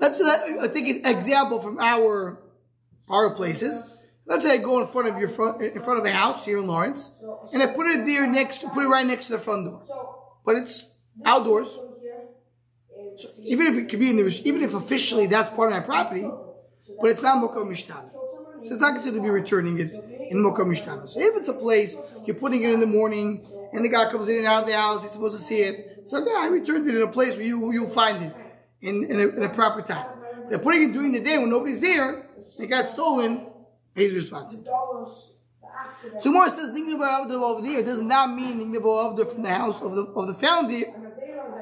Let's 0.00 0.20
uh, 0.20 0.66
take 0.74 0.88
an 0.88 1.06
example 1.06 1.60
from 1.60 1.78
our 1.78 2.41
our 3.12 3.34
places. 3.34 4.00
Let's 4.26 4.44
say 4.44 4.54
I 4.54 4.56
go 4.58 4.80
in 4.80 4.88
front 4.88 5.08
of 5.08 5.18
your 5.18 5.28
front 5.28 5.60
in 5.60 5.80
front 5.82 6.00
of 6.00 6.06
a 6.06 6.12
house 6.12 6.44
here 6.44 6.58
in 6.58 6.66
Lawrence, 6.66 7.14
and 7.52 7.62
I 7.62 7.66
put 7.66 7.86
it 7.86 8.06
there 8.06 8.26
next, 8.26 8.58
to 8.58 8.68
put 8.70 8.84
it 8.84 8.88
right 8.88 9.06
next 9.06 9.26
to 9.26 9.32
the 9.32 9.38
front 9.38 9.66
door, 9.66 9.82
but 10.44 10.56
it's 10.56 10.86
outdoors. 11.24 11.78
So 13.16 13.28
even 13.44 13.66
if 13.66 13.74
it 13.74 13.88
could 13.90 13.98
be 13.98 14.10
in 14.10 14.16
the 14.16 14.42
even 14.44 14.62
if 14.62 14.74
officially 14.74 15.26
that's 15.26 15.50
part 15.50 15.70
of 15.70 15.78
my 15.78 15.84
property, 15.84 16.22
but 16.22 17.10
it's 17.10 17.22
not 17.22 17.42
Mokum 17.42 17.68
Mishtam. 17.68 18.10
So 18.64 18.74
it's 18.74 18.80
not 18.80 18.94
considered 18.94 19.16
to 19.16 19.22
be 19.22 19.30
returning 19.30 19.78
it 19.80 19.92
in 20.30 20.38
Mokum 20.38 20.70
Mishtam. 20.72 21.06
So 21.08 21.20
if 21.20 21.36
it's 21.36 21.48
a 21.48 21.54
place 21.54 21.96
you're 22.24 22.36
putting 22.36 22.62
it 22.62 22.72
in 22.72 22.80
the 22.80 22.86
morning, 22.86 23.44
and 23.72 23.84
the 23.84 23.88
guy 23.88 24.10
comes 24.10 24.28
in 24.28 24.38
and 24.38 24.46
out 24.46 24.62
of 24.62 24.68
the 24.68 24.76
house, 24.76 25.02
he's 25.02 25.10
supposed 25.10 25.36
to 25.36 25.42
see 25.42 25.60
it. 25.62 26.08
So 26.08 26.18
yeah, 26.18 26.38
I 26.38 26.46
returned 26.46 26.88
it 26.88 26.94
in 26.94 27.02
a 27.02 27.08
place 27.08 27.36
where 27.36 27.44
you 27.44 27.72
you'll 27.72 27.88
find 27.88 28.24
it 28.24 28.34
in 28.80 29.04
in 29.04 29.20
a, 29.20 29.28
in 29.28 29.42
a 29.42 29.48
proper 29.48 29.82
time. 29.82 30.06
But 30.48 30.62
putting 30.62 30.90
it 30.90 30.92
during 30.92 31.12
the 31.12 31.20
day 31.20 31.38
when 31.38 31.50
nobody's 31.50 31.80
there, 31.80 32.21
it 32.62 32.68
got 32.68 32.88
stolen. 32.88 33.46
He's 33.94 34.14
responsible. 34.14 34.64
So 36.18 36.30
Gemara 36.30 36.48
says 36.50 36.70
Nignav 36.72 37.00
Avda 37.00 37.32
over 37.32 37.62
there 37.62 37.82
does 37.82 38.02
not 38.02 38.34
mean 38.34 38.60
Nignav 38.60 38.82
Avda 38.82 39.32
from 39.32 39.42
the 39.42 39.50
house 39.50 39.82
of 39.82 39.94
the 39.94 40.02
of 40.04 40.26
the 40.26 40.34
founder, 40.34 40.84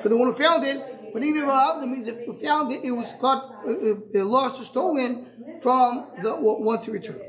for 0.01 0.09
the 0.09 0.17
one 0.17 0.29
who 0.29 0.35
found 0.35 0.65
it. 0.65 1.13
But 1.13 1.23
Nignav 1.23 1.49
Avda 1.49 1.89
means 1.89 2.07
if 2.09 2.27
you 2.27 2.33
found 2.33 2.73
it, 2.73 2.85
it 2.85 2.91
was 2.91 3.13
got 3.15 3.45
uh, 3.45 4.21
uh, 4.21 4.25
lost 4.25 4.61
or 4.61 4.65
stolen 4.65 5.27
from 5.63 6.07
the 6.23 6.37
once 6.41 6.87
he 6.87 6.93
returned. 6.93 7.23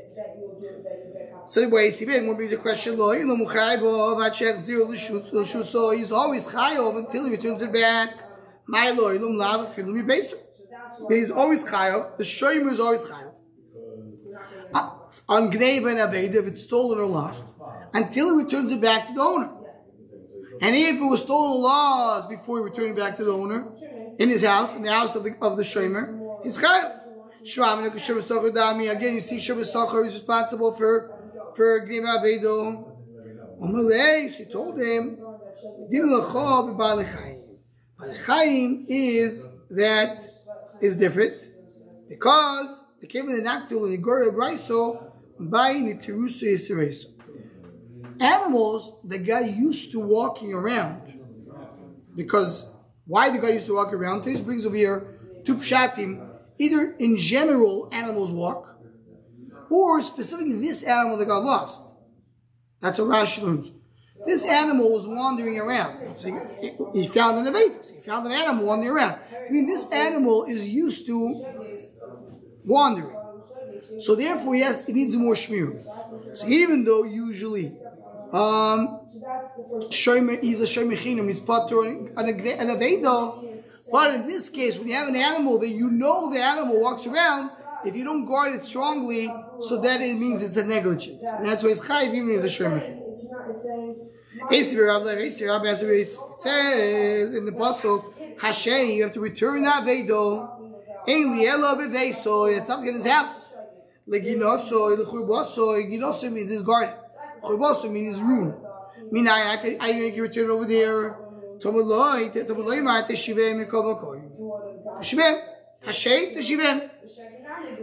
So 1.46 1.60
the 1.60 1.68
way 1.68 1.90
he 1.90 2.04
when 2.06 2.34
brings 2.36 2.52
a 2.52 2.56
question, 2.56 2.96
lo 2.96 3.12
ilo 3.12 3.36
muchayvo 3.36 4.16
v'achech 4.16 4.58
zir 4.58 4.84
l'shut 4.84 5.64
so 5.64 5.90
he's 5.90 6.12
always 6.12 6.46
chayov 6.46 6.96
until 6.96 7.24
he 7.24 7.32
returns 7.32 7.62
it 7.62 7.72
back. 7.72 8.10
My 8.66 8.90
lo 8.90 9.12
ilum 9.16 9.36
lav 9.36 9.74
filum 9.74 10.00
yibesu. 10.00 10.34
He's 11.08 11.30
always 11.30 11.64
chayov. 11.64 12.16
The 12.16 12.24
shoymer 12.24 12.72
is 12.72 12.80
always 12.80 13.04
chayov. 13.04 13.34
On 14.74 15.44
and 15.44 15.52
aveda, 15.52 16.34
if 16.34 16.46
it's 16.46 16.62
stolen 16.62 16.98
or 16.98 17.06
lost, 17.06 17.44
until 17.92 18.30
he 18.30 18.44
returns 18.44 18.72
it 18.72 18.80
back 18.80 19.06
to 19.06 19.12
the 19.12 19.20
owner. 19.20 19.50
And 20.60 20.76
if 20.76 20.96
it 20.96 21.04
was 21.04 21.22
stolen 21.22 21.58
or 21.58 21.60
lost 21.60 22.28
before 22.30 22.58
he 22.58 22.64
returned 22.64 22.96
it 22.96 23.00
back 23.00 23.16
to 23.16 23.24
the 23.24 23.32
owner, 23.32 23.72
in 24.18 24.28
his 24.28 24.44
house, 24.44 24.74
in 24.74 24.82
the 24.82 24.92
house 24.92 25.14
of 25.16 25.24
the 25.24 25.34
of 25.40 25.56
the 25.56 25.62
shomer, 25.62 26.42
he's 26.42 26.58
chayav. 26.58 27.00
Again, 27.44 29.14
you 29.14 29.20
see 29.20 29.36
Socher 29.36 30.06
is 30.06 30.14
responsible 30.14 30.72
for 30.72 31.10
for 31.54 31.86
Gneva 31.86 32.18
Avedo. 32.18 32.88
Omalei, 33.60 34.28
so 34.28 34.44
he 34.44 34.44
told 34.50 34.78
him, 34.78 35.16
Din 35.90 36.06
Lacho 36.08 36.76
B'Balechayim. 36.76 37.58
Balechayim 37.98 38.84
is 38.88 39.48
that 39.70 40.22
is 40.80 40.96
different 40.96 41.48
because 42.08 42.84
the 43.02 43.42
Naktul 43.42 43.84
and 43.84 43.92
the 43.92 43.98
Gora 43.98 44.32
Braiso 44.32 45.10
by 45.38 45.74
Nitirusu 45.74 46.54
Yisireso. 46.54 47.10
Animals 48.20 49.00
the 49.04 49.18
guy 49.18 49.40
used 49.40 49.90
to 49.92 49.98
walking 49.98 50.54
around 50.54 51.20
because 52.14 52.70
why 53.06 53.30
the 53.30 53.38
guy 53.38 53.50
used 53.50 53.66
to 53.66 53.74
walk 53.74 53.92
around? 53.92 54.22
This 54.22 54.40
brings 54.40 54.64
over 54.64 54.76
here 54.76 55.18
two 55.44 55.56
pshatim. 55.56 56.28
Either 56.58 56.94
in 56.98 57.16
general 57.16 57.88
animals 57.92 58.30
walk, 58.30 58.78
or 59.70 60.02
specifically 60.02 60.52
this 60.52 60.84
animal 60.84 61.16
that 61.16 61.26
got 61.26 61.42
lost. 61.42 61.82
That's 62.80 62.98
a 62.98 63.02
Rashi. 63.02 63.72
This 64.24 64.44
animal 64.46 64.92
was 64.92 65.06
wandering 65.06 65.58
around. 65.58 65.98
He, 66.16 67.00
he 67.00 67.08
found 67.08 67.38
an 67.38 67.52
Avedis. 67.52 67.92
He 67.94 68.00
found 68.02 68.26
an 68.26 68.32
animal 68.32 68.66
wandering 68.66 68.92
around. 68.92 69.18
I 69.34 69.50
mean, 69.50 69.66
this 69.66 69.90
animal 69.90 70.44
is 70.44 70.68
used 70.68 71.06
to 71.06 71.44
wandering. 72.64 73.16
So 73.98 74.14
therefore, 74.14 74.54
yes, 74.56 74.88
it 74.88 74.94
needs 74.94 75.16
more 75.16 75.34
shmir. 75.34 75.84
So 76.36 76.48
even 76.48 76.84
though 76.84 77.04
usually 77.04 77.76
um, 78.32 79.00
shomer, 79.90 80.42
he's 80.42 80.60
a 80.60 80.64
shemechinum, 80.64 81.28
he's 81.28 81.40
patur 81.40 82.10
an, 82.16 82.16
aveda, 82.16 83.44
but 83.90 84.14
in 84.14 84.26
this 84.26 84.48
case, 84.48 84.78
when 84.78 84.88
you 84.88 84.94
have 84.94 85.08
an 85.08 85.16
animal 85.16 85.58
that 85.58 85.68
you 85.68 85.90
know 85.90 86.32
the 86.32 86.40
animal 86.40 86.80
walks 86.80 87.06
around, 87.06 87.50
if 87.84 87.94
you 87.94 88.04
don't 88.04 88.24
guard 88.24 88.54
it 88.54 88.64
strongly, 88.64 89.28
so 89.60 89.78
that 89.78 90.00
it 90.00 90.16
means 90.16 90.42
it's 90.42 90.56
a 90.56 90.64
negligence. 90.64 91.24
And 91.24 91.44
that's 91.46 91.62
why 91.62 91.70
it's 91.70 91.80
chayiv 91.80 92.14
even 92.14 92.30
as 92.34 92.44
a 92.44 92.48
shemechinum. 92.48 93.02
It 94.50 94.68
says 96.38 97.34
in 97.34 97.44
the 97.44 97.52
pasuk, 97.52 98.14
Hashem, 98.40 98.90
you 98.90 99.02
have 99.04 99.12
to 99.12 99.20
return 99.20 99.62
that 99.64 99.84
vedo. 99.84 100.51
It's 101.06 102.68
not 102.68 102.86
in 102.86 102.94
his 102.94 103.06
house. 103.06 103.48
Leginoso, 104.08 104.96
lechurboso. 104.96 105.90
Ginoso 105.90 106.30
means 106.32 106.50
his 106.50 106.62
garden. 106.62 106.94
Churboso 107.42 107.90
means 107.90 108.16
his 108.16 108.22
room. 108.22 108.54
Meaning 109.10 109.28
I 109.28 109.56
can 109.56 109.80
I 109.80 109.92
can 110.10 110.20
return 110.20 110.50
over 110.50 110.64
there. 110.64 111.16
Tomaloi, 111.58 112.32
tomaloi 112.32 112.82
mar 112.82 113.02
teshivem 113.02 113.64
mikol 113.64 113.84
makoyim. 113.94 114.30
Teshivem, 114.98 115.40
hashev 115.84 116.36
teshivem. 116.36 116.90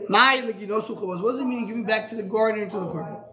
My 0.09 0.41
leginoso 0.43 0.95
churboso. 0.97 1.23
What 1.23 1.31
does 1.31 1.41
it 1.41 1.45
mean 1.45 1.67
giving 1.67 1.85
back 1.85 2.09
to 2.09 2.15
the 2.15 2.23
garden 2.23 2.63
and 2.63 2.71
to 2.71 2.79
the 2.79 2.85
churboso? 2.85 3.23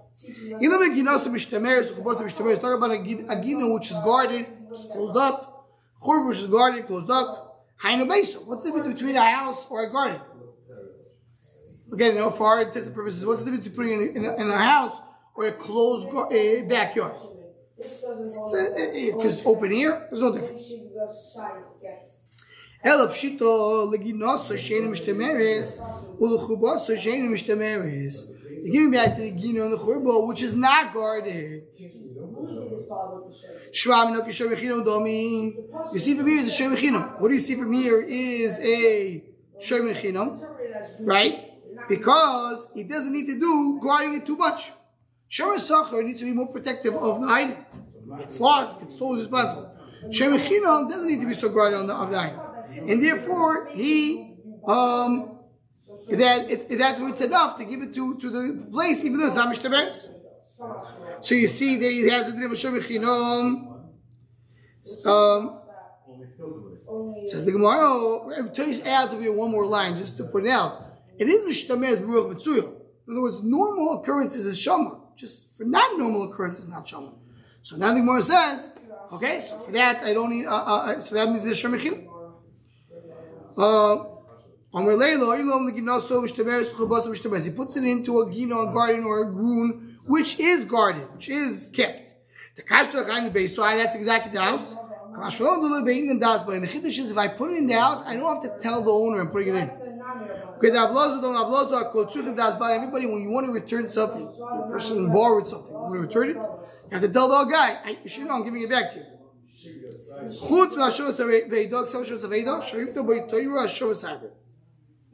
Even 0.61 0.95
ginoso 0.97 1.29
mishtameres, 1.29 1.93
churboso 1.93 2.23
mishtameres. 2.23 2.61
Talk 2.61 2.77
about 2.77 2.91
a 2.91 3.43
gino 3.43 3.75
which 3.75 3.91
is 3.91 3.99
guarded, 3.99 4.47
closed 4.93 5.17
up. 5.17 5.69
Churboso 6.01 6.29
which 6.29 6.39
is 6.39 6.47
guarded, 6.49 6.87
closed 6.87 7.11
up. 7.11 7.46
Hainu 7.84 8.08
Beso. 8.08 8.46
What's 8.46 8.64
the 8.64 8.72
difference 8.72 8.94
between 8.94 9.16
a 9.16 9.24
house 9.24 9.68
or 9.70 9.84
a 9.84 9.92
garden? 9.92 10.22
Again, 11.94 12.14
you 12.14 12.20
know, 12.20 12.30
for 12.30 12.48
our 12.48 12.62
intents 12.62 12.88
and 12.88 12.96
purposes, 12.96 13.26
what's 13.26 13.40
the 13.40 13.46
difference 13.46 13.68
between 13.68 14.16
in 14.16 14.26
a, 14.26 14.36
in 14.36 14.50
a 14.50 14.58
house 14.58 14.98
or 15.36 15.48
a 15.48 15.52
closed 15.52 16.10
gar- 16.12 16.32
a 16.32 16.62
backyard? 16.64 17.14
Because 17.78 19.46
open 19.46 19.74
air, 19.74 20.08
there's 20.10 20.22
no 20.22 20.32
difference. 20.32 20.72
אלא 22.86 23.08
פשיטו 23.12 23.92
לגינוסו 23.92 24.58
שאינו 24.58 24.90
משתמרס 24.90 25.80
ולחובוסו 26.22 26.98
שאינו 26.98 27.30
משתמרס. 27.30 28.28
They 28.64 28.70
give 28.70 28.90
me 28.90 28.98
back 28.98 29.16
to 29.16 29.22
the 29.22 29.32
gino 29.32 29.64
and 29.66 29.74
the 29.74 29.78
churbo, 29.78 30.28
which 30.28 30.42
is 30.44 30.56
not 30.56 30.94
guarded. 30.94 31.64
You 35.93 35.99
see 35.99 36.15
from 36.17 36.27
here 36.27 36.41
is 36.41 36.49
a 36.49 36.55
shem. 36.55 36.95
What 37.19 37.29
do 37.29 37.35
you 37.35 37.41
see 37.41 37.55
from 37.57 37.73
here 37.73 38.01
is 38.03 38.59
a 38.61 39.25
shem 39.61 39.83
mechino, 39.83 40.41
right? 41.01 41.53
Because 41.89 42.69
it 42.75 42.89
doesn't 42.89 43.13
need 43.13 43.27
to 43.27 43.39
do 43.39 43.81
guarding 43.83 44.15
it 44.15 44.27
too 44.27 44.37
much. 44.37 44.73
Shem 45.29 45.59
sacher 45.59 46.03
needs 46.03 46.21
to 46.21 46.27
be 46.27 46.33
more 46.33 46.49
protective 46.49 46.95
of 46.95 47.21
the 47.21 47.29
item. 47.29 47.65
It's 48.21 48.39
lost, 48.41 48.81
it's 48.83 48.95
still 48.95 49.15
responsible. 49.17 49.73
Shem 50.11 50.33
mechino 50.33 50.89
doesn't 50.89 51.09
need 51.09 51.21
to 51.21 51.27
be 51.27 51.35
so 51.35 51.49
guarded 51.49 51.79
on 51.79 51.87
the, 51.87 51.95
of 51.95 52.11
the 52.11 52.19
item, 52.19 52.41
and 52.89 53.03
therefore 53.03 53.69
he 53.75 54.37
um 54.67 55.33
that 56.11 56.51
it, 56.51 56.69
that's 56.79 57.01
it's 57.01 57.21
enough 57.21 57.57
to 57.59 57.65
give 57.65 57.81
it 57.81 57.95
to, 57.95 58.19
to 58.19 58.31
the 58.31 58.69
place, 58.71 59.05
even 59.05 59.19
though 59.19 59.27
it's 59.27 59.37
not 59.37 59.53
mishtabers. 59.55 60.09
So 61.21 61.35
you 61.35 61.47
see 61.47 61.77
that 61.77 61.91
he 61.91 62.09
has 62.09 62.27
the 62.27 62.33
din 62.33 62.45
of 62.45 62.53
Chinom. 62.53 63.73
Um, 65.05 65.63
says 67.27 67.45
the 67.45 67.53
Gemara. 67.53 67.77
Oh, 67.79 68.51
Toys 68.55 68.85
adds 68.87 69.13
over 69.13 69.23
here 69.23 69.33
one 69.33 69.51
more 69.51 69.67
line 69.67 69.97
just 69.97 70.17
to 70.19 70.25
put 70.25 70.45
it 70.45 70.51
out. 70.51 70.83
It 71.19 71.29
is 71.29 71.45
mishtamez 71.45 71.99
b'ruach 71.99 72.35
mitzuyo. 72.35 72.73
In 73.07 73.13
other 73.13 73.23
words, 73.23 73.43
normal 73.43 74.01
occurrences 74.01 74.47
is 74.47 74.59
shama. 74.59 75.01
Just 75.17 75.57
for 75.57 75.65
not 75.65 75.99
normal 75.99 76.31
occurrences, 76.31 76.69
not 76.69 76.87
shama. 76.87 77.15
So 77.63 77.77
now 77.77 77.93
the 77.93 78.01
Gemara 78.01 78.23
says, 78.23 78.71
okay, 79.13 79.41
so 79.41 79.59
for 79.59 79.73
that 79.73 80.03
I 80.03 80.13
don't 80.13 80.31
need. 80.31 80.47
Uh, 80.47 80.55
uh, 80.55 81.01
so 81.01 81.15
that 81.15 81.29
means 81.31 81.45
it's 81.47 81.61
shemechim. 81.61 82.07
Uh, 83.59 84.05
he 84.73 84.83
puts 87.51 87.77
it 87.77 87.85
into 87.85 88.21
a 88.21 88.33
gino, 88.33 88.69
a 88.69 88.73
garden, 88.75 89.05
or 89.05 89.23
a 89.23 89.33
grun, 89.33 89.96
which 90.07 90.41
is 90.41 90.65
guarded, 90.65 91.13
which 91.13 91.29
is 91.29 91.71
kept. 91.73 92.13
The 92.57 92.63
so 93.49 93.63
that's 93.63 93.97
exactly 93.97 94.33
the 94.33 94.41
house. 94.41 94.77
And 95.15 95.23
the 95.23 96.69
chiddush 96.69 96.99
is 96.99 97.11
if 97.11 97.19
I 97.19 97.29
put 97.29 97.53
it 97.53 97.59
in 97.59 97.67
the 97.67 97.75
house, 97.75 98.05
I 98.07 98.17
don't 98.17 98.35
have 98.35 98.43
to 98.43 98.59
tell 98.63 98.83
the 98.83 98.91
owner 98.91 99.21
I'm 99.21 99.29
putting 99.29 99.55
it 99.55 99.59
in. 99.59 99.71
Everybody, 102.79 103.07
when 103.07 103.23
you 103.23 103.31
want 103.31 103.47
to 103.47 103.53
return 103.53 103.91
something, 103.91 104.27
the 104.27 104.69
person 104.71 105.13
borrowed 105.13 105.47
something, 105.49 105.73
you 105.73 105.79
want 105.79 105.95
to 105.95 106.01
return 106.01 106.31
it, 106.31 106.37
you 106.37 106.93
have 106.93 107.03
to 107.03 107.13
tell 107.13 107.29
the 107.29 107.45
guy, 107.51 107.79
I, 107.85 107.99
you 108.03 108.09
should 108.09 108.27
know 108.27 108.35
I'm 108.37 108.45
giving 108.45 108.63
it 108.63 108.71
back 108.71 108.93
to 108.93 108.99
you. 108.99 109.05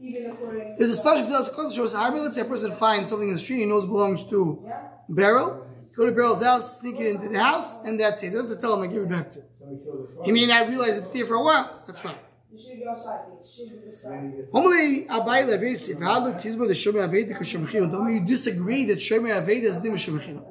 There's 0.03 0.91
a 0.91 0.97
special 0.97 1.27
gzelas 1.27 1.55
kodesh 1.55 1.77
shows 1.77 1.95
harmony. 1.95 2.23
Let's 2.23 2.35
say 2.35 2.43
a 2.43 2.45
person 2.45 2.73
finds 2.73 3.11
something 3.11 3.29
in 3.29 3.35
the 3.35 3.41
street 3.41 3.59
he 3.59 3.67
knows 3.67 3.87
belongs 3.87 4.25
to 4.31 4.69
Beryl. 5.09 5.65
Go 5.95 6.07
to 6.07 6.13
Beryl's 6.13 6.43
house, 6.43 6.81
sneak 6.81 6.99
it 6.99 7.07
into 7.07 7.29
the 7.29 7.39
house, 7.39 7.77
and 7.85 8.01
that's 8.01 8.23
it. 8.23 8.27
You 8.27 8.33
don't 8.33 8.49
have 8.49 8.57
to 8.57 8.61
tell 8.61 8.75
him 8.75 8.83
I 8.89 8.93
give 8.93 9.03
it 9.03 9.09
back 9.11 9.31
to 9.33 9.39
him. 9.39 9.47
He 10.25 10.33
may 10.33 10.47
not 10.47 10.69
realize 10.69 10.97
it's 10.97 11.11
there 11.11 11.27
for 11.27 11.35
a 11.35 11.43
while. 11.43 11.83
That's 11.87 12.01
fine. 12.01 12.17
Normally, 14.53 15.07
Abai 15.07 15.47
Levi 15.47 15.75
says, 15.75 15.97
"V'halu 15.97 16.35
tizbo 16.41 16.67
the 16.67 16.75
shomer 16.75 17.07
aveda 17.09 17.35
k'shemchino." 17.39 17.91
Don't 17.91 18.13
you 18.13 18.25
disagree 18.27 18.85
that 18.87 18.99
shomer 18.99 19.41
aveda 19.41 19.65
is 19.65 19.79
dim 19.79 19.95
shemchino? 19.95 20.45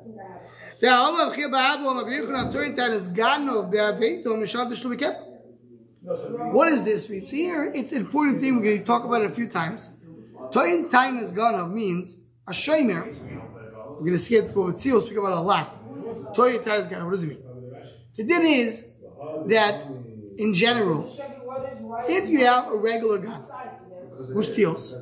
The 0.79 0.88
Halav 0.88 1.36
Chia 1.36 1.48
Ba'abu 1.48 1.86
Amabiyichon 1.86 2.51
Atorin 2.51 2.75
Tan 2.75 2.91
is 2.93 3.08
Gano 3.10 3.63
Be'avedo 3.70 4.27
Mishal 4.27 4.67
B'Shlomi 4.67 4.98
Kepa. 4.98 5.31
What 6.03 6.70
does 6.70 6.84
this 6.84 7.10
mean? 7.10 7.25
So 7.25 7.36
here, 7.36 7.72
it's 7.75 7.91
an 7.91 8.00
important 8.00 8.39
thing. 8.41 8.55
We're 8.55 8.63
going 8.63 8.79
to 8.79 8.86
talk 8.86 9.03
about 9.03 9.22
it 9.22 9.29
a 9.29 9.34
few 9.34 9.48
times. 9.48 9.96
Toin 10.51 10.89
Tainas 10.89 11.31
Ganav 11.34 11.72
means 11.72 12.22
a 12.48 12.51
shomer. 12.51 13.05
We're 13.05 14.00
going 14.00 14.13
to 14.13 14.17
see 14.17 14.36
it, 14.36 14.53
but 14.53 14.62
we'll 14.62 14.77
speak 14.77 15.17
about 15.17 15.34
it 15.34 15.38
a 15.38 15.41
lot. 15.41 16.36
Toin 16.36 16.58
Tainas 16.60 16.89
Ganav, 16.89 17.05
what 17.05 17.12
does 17.12 17.24
it 17.24 17.29
mean? 17.29 17.43
The 18.17 18.24
din 18.24 18.41
is 18.43 18.91
that, 19.46 19.88
in 20.38 20.53
general, 20.53 21.08
if 22.10 22.29
you 22.29 22.46
have 22.46 22.72
a 22.72 22.77
regular 22.77 23.20
gun 23.20 23.41
who 24.34 24.41
steals, 24.41 24.96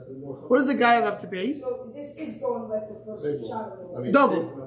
what 0.47 0.57
does 0.57 0.67
the 0.67 0.75
guy 0.75 0.95
have 0.95 1.19
to 1.21 1.27
pay? 1.27 1.53
This 1.93 2.17
is 2.17 2.41
going 2.41 2.69
like 2.69 2.87
the 2.87 3.03
first 3.05 3.47
shot 3.47 3.71
of 3.71 3.91
I 3.91 3.95
the 3.95 4.01
mean, 4.03 4.11
Double. 4.11 4.65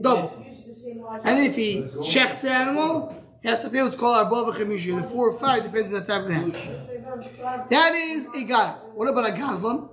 Double. 0.00 0.44
Use 0.44 0.64
the 0.64 0.74
same 0.74 1.00
logic. 1.00 1.26
And 1.26 1.46
if 1.46 1.56
he 1.56 1.88
checks 2.02 2.42
the 2.42 2.50
animal, 2.50 3.15
he 3.42 3.48
has 3.48 3.62
to 3.62 3.70
pay 3.70 3.82
what's 3.82 3.96
called 3.96 4.16
Arba 4.16 4.52
V'chemisha. 4.52 5.00
The 5.00 5.08
four 5.08 5.30
or 5.30 5.38
five 5.38 5.62
depends 5.62 5.92
on 5.92 6.00
the 6.00 6.06
type 6.06 6.24
of 6.24 6.30
animal. 6.30 7.66
That 7.70 7.94
is 7.94 8.26
a 8.26 8.44
ganav. 8.44 8.94
What 8.94 9.08
about 9.08 9.28
a 9.30 9.32
gazlan? 9.32 9.88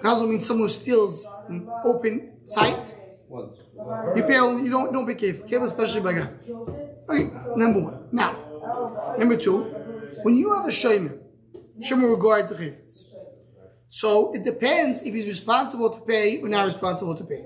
Gazlan 0.00 0.30
means 0.30 0.46
someone 0.46 0.68
who 0.68 0.72
steals 0.72 1.26
an 1.48 1.68
open 1.84 2.38
site. 2.44 2.94
You 4.16 4.22
pay 4.24 4.38
only, 4.38 4.64
you 4.64 4.70
don't 4.70 4.92
don't 4.92 5.06
pay 5.06 5.14
kefil. 5.14 5.48
Kefil 5.48 5.64
especially 5.64 6.00
by 6.00 6.14
ganav. 6.14 7.08
Okay, 7.08 7.30
number 7.56 7.80
one. 7.80 8.08
Now, 8.12 8.36
number 9.18 9.36
two, 9.36 9.62
when 10.22 10.36
you 10.36 10.52
have 10.54 10.66
a 10.66 10.70
shomer, 10.70 11.18
shomer 11.80 12.10
regards 12.10 12.50
the 12.50 12.56
chayfetz. 12.56 13.04
So 13.88 14.34
it 14.34 14.42
depends 14.44 15.02
if 15.02 15.12
he's 15.12 15.28
responsible 15.28 15.90
to 15.90 16.00
pay 16.00 16.40
or 16.40 16.48
not 16.48 16.64
responsible 16.64 17.14
to 17.16 17.24
pay. 17.24 17.44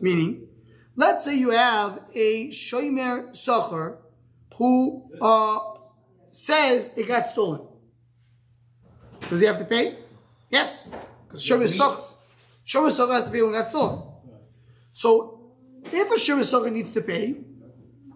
Meaning, 0.00 0.48
let's 0.96 1.24
say 1.24 1.36
you 1.36 1.50
have 1.50 2.00
a 2.14 2.48
shomer 2.50 3.30
socher 3.32 3.98
who 4.56 5.10
uh, 5.20 5.58
says 6.30 6.96
it 6.96 7.08
got 7.08 7.26
stolen. 7.26 7.66
Does 9.28 9.40
he 9.40 9.46
have 9.46 9.58
to 9.58 9.64
pay? 9.64 9.96
Yes, 10.50 10.90
because 11.26 11.46
socher, 11.46 12.14
shomer 12.66 13.12
has 13.12 13.24
to 13.26 13.30
pay 13.32 13.42
when 13.42 13.54
it 13.54 13.58
got 13.58 13.68
stolen. 13.68 14.02
So 14.92 15.52
if 15.84 16.10
a 16.10 16.14
socher 16.14 16.72
needs 16.72 16.90
to 16.92 17.00
pay, 17.00 17.36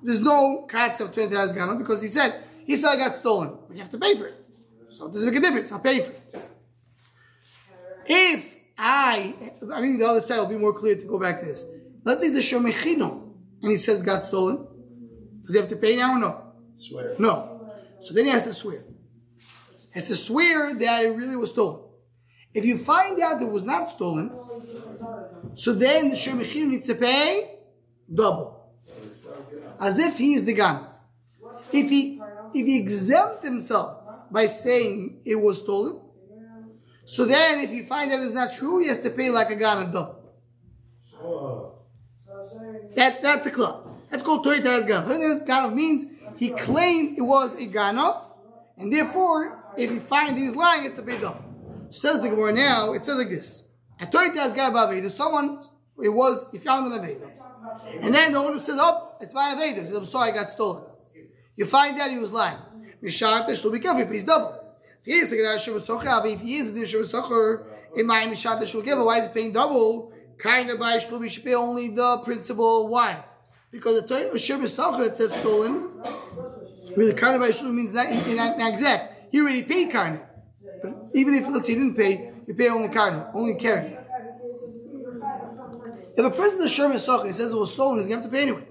there's 0.02 0.20
no 0.20 0.66
cuts 0.68 1.00
of 1.00 1.12
20 1.12 1.34
gana 1.54 1.74
because 1.74 2.02
he 2.02 2.08
said, 2.08 2.42
he 2.64 2.76
said 2.76 2.90
I 2.90 2.96
got 2.96 3.16
stolen. 3.16 3.58
You 3.70 3.78
have 3.78 3.90
to 3.90 3.98
pay 3.98 4.14
for 4.14 4.26
it. 4.26 4.46
So 4.90 5.06
it 5.06 5.12
doesn't 5.12 5.28
make 5.28 5.38
a 5.38 5.42
difference. 5.42 5.72
I'll 5.72 5.80
pay 5.80 6.00
for 6.02 6.12
it. 6.12 6.42
If 8.06 8.56
I, 8.78 9.34
I 9.72 9.80
mean, 9.80 9.98
the 9.98 10.06
other 10.06 10.20
side 10.20 10.38
will 10.38 10.46
be 10.46 10.56
more 10.56 10.72
clear 10.72 10.96
to 10.96 11.04
go 11.06 11.18
back 11.18 11.40
to 11.40 11.46
this. 11.46 11.68
Let's 12.04 12.20
say 12.20 12.28
it's 12.28 12.36
a 12.36 12.54
shomechino 12.54 13.32
and 13.62 13.70
he 13.70 13.76
says 13.76 14.02
got 14.02 14.22
stolen. 14.22 14.68
Does 15.46 15.54
he 15.54 15.60
have 15.60 15.68
to 15.68 15.76
pay 15.76 15.94
now 15.94 16.16
or 16.16 16.18
no? 16.18 16.42
Swear. 16.76 17.14
No. 17.20 17.70
So 18.00 18.12
then 18.12 18.24
he 18.24 18.32
has 18.32 18.44
to 18.46 18.52
swear. 18.52 18.82
He 19.94 20.00
has 20.00 20.08
to 20.08 20.16
swear 20.16 20.74
that 20.74 21.04
it 21.04 21.10
really 21.10 21.36
was 21.36 21.50
stolen. 21.52 21.84
If 22.52 22.64
you 22.64 22.78
find 22.78 23.20
out 23.20 23.40
it 23.40 23.48
was 23.48 23.62
not 23.62 23.88
stolen, 23.88 24.32
so 25.54 25.72
then 25.72 26.08
the 26.08 26.16
shomechino 26.16 26.68
needs 26.68 26.88
to 26.88 26.96
pay 26.96 27.58
double. 28.12 28.74
As 29.78 30.00
if 30.00 30.18
he 30.18 30.34
is 30.34 30.44
the 30.44 30.54
ganav. 30.54 30.92
If 31.72 31.90
he 31.90 32.20
if 32.52 32.66
he 32.66 32.78
exempt 32.78 33.44
himself 33.44 34.30
by 34.32 34.46
saying 34.46 35.20
it 35.24 35.36
was 35.36 35.62
stolen, 35.62 36.00
so 37.04 37.24
then 37.24 37.60
if 37.60 37.70
you 37.70 37.84
find 37.84 38.10
that 38.10 38.20
it's 38.20 38.34
not 38.34 38.52
true, 38.54 38.80
he 38.80 38.88
has 38.88 39.00
to 39.02 39.10
pay 39.10 39.30
like 39.30 39.50
a 39.50 39.56
ganav 39.56 39.92
double. 39.92 40.16
That, 42.96 43.20
that's 43.20 43.44
the 43.44 43.50
club. 43.50 43.85
That's 44.10 44.22
called 44.22 44.44
Tori 44.44 44.60
Teres 44.60 44.86
Ganav. 44.86 45.04
Tori 45.06 45.18
Teres 45.18 45.40
Ganav 45.40 45.74
means 45.74 46.06
he 46.36 46.50
claimed 46.50 47.18
it 47.18 47.22
was 47.22 47.54
a 47.54 47.66
Ganav, 47.66 48.24
and 48.78 48.92
therefore, 48.92 49.64
if 49.76 49.90
you 49.90 50.00
find 50.00 50.36
he's 50.36 50.54
lying, 50.54 50.84
it's 50.84 50.96
to 50.96 51.02
pay 51.02 51.18
double. 51.18 51.44
Says 51.90 52.20
the 52.20 52.28
Gemara 52.28 52.52
now, 52.52 52.92
it 52.92 53.04
says 53.04 53.16
like 53.16 53.28
this. 53.28 53.66
At 54.00 54.12
Tori 54.12 54.30
Teres 54.30 54.54
Ganav 54.54 54.72
Aveda, 54.72 55.10
someone, 55.10 55.64
it 56.02 56.08
was, 56.08 56.48
he 56.52 56.58
found 56.58 56.92
an 56.92 57.00
Aveda. 57.00 57.30
And 58.00 58.14
then 58.14 58.32
the 58.32 58.38
owner 58.38 58.60
says, 58.60 58.76
oh, 58.78 59.14
it's 59.20 59.34
my 59.34 59.54
Aveda. 59.56 59.80
He 59.80 59.86
says, 59.86 59.96
I'm 59.96 60.04
sorry, 60.04 60.32
I 60.32 60.34
got 60.34 60.50
stolen. 60.50 60.84
You 61.56 61.64
find 61.64 61.98
out 61.98 62.10
he 62.10 62.18
was 62.18 62.32
lying. 62.32 62.58
Mishat 63.02 63.48
Tesh, 63.48 63.72
be 63.72 63.80
careful, 63.80 64.00
he 64.00 64.06
pays 64.06 64.24
double. 64.24 64.60
If 65.04 65.06
he 65.06 65.12
is 65.12 65.32
a 65.32 65.36
Socher, 65.36 66.32
if 66.32 66.40
he 66.40 66.56
is 66.56 66.70
a 66.70 66.74
Din 66.74 66.86
Shem 66.86 67.02
Socher, 67.02 67.64
in 67.96 68.06
my 68.06 68.24
Mishat 68.24 68.60
Tesh, 68.60 68.84
give 68.84 68.98
why 68.98 69.18
is 69.18 69.28
he 69.28 69.32
paying 69.32 69.52
double? 69.52 70.12
Kind 70.38 70.68
of 70.70 70.78
by 70.78 70.98
Shlum, 70.98 71.22
he 71.22 71.30
should 71.30 71.44
pay 71.44 71.54
only 71.54 71.88
the 71.88 72.18
principal. 72.18 72.88
Why? 72.88 73.24
Because 73.76 74.00
the 74.00 74.08
Torah 74.08 74.32
of 74.32 74.40
Shem 74.40 74.62
Socher, 74.62 75.06
it 75.06 75.18
says 75.18 75.34
stolen. 75.34 75.90
Really, 76.96 77.10
of 77.10 77.40
by 77.40 77.50
Shlum 77.50 77.74
means 77.74 77.92
not, 77.92 78.08
not, 78.08 78.56
not 78.56 78.72
exact. 78.72 79.30
He 79.30 79.38
already 79.38 79.64
paid 79.64 79.90
kind 79.90 80.18
But 80.82 80.94
even 81.14 81.34
if, 81.34 81.46
let's 81.48 81.66
say, 81.66 81.74
he 81.74 81.80
didn't 81.80 81.94
pay, 81.94 82.32
you 82.46 82.54
pay 82.54 82.70
only 82.70 82.88
kind 82.88 83.22
only 83.34 83.56
carry. 83.56 83.98
If 86.16 86.24
a 86.24 86.30
person 86.30 86.64
is 86.64 86.72
Shem 86.72 86.90
Socher, 86.92 87.26
he 87.26 87.32
says 87.34 87.52
it 87.52 87.58
was 87.58 87.74
stolen, 87.74 87.98
he's 87.98 88.06
going 88.08 88.20
to 88.20 88.22
have 88.22 88.32
to 88.32 88.34
pay 88.34 88.42
anyway. 88.44 88.66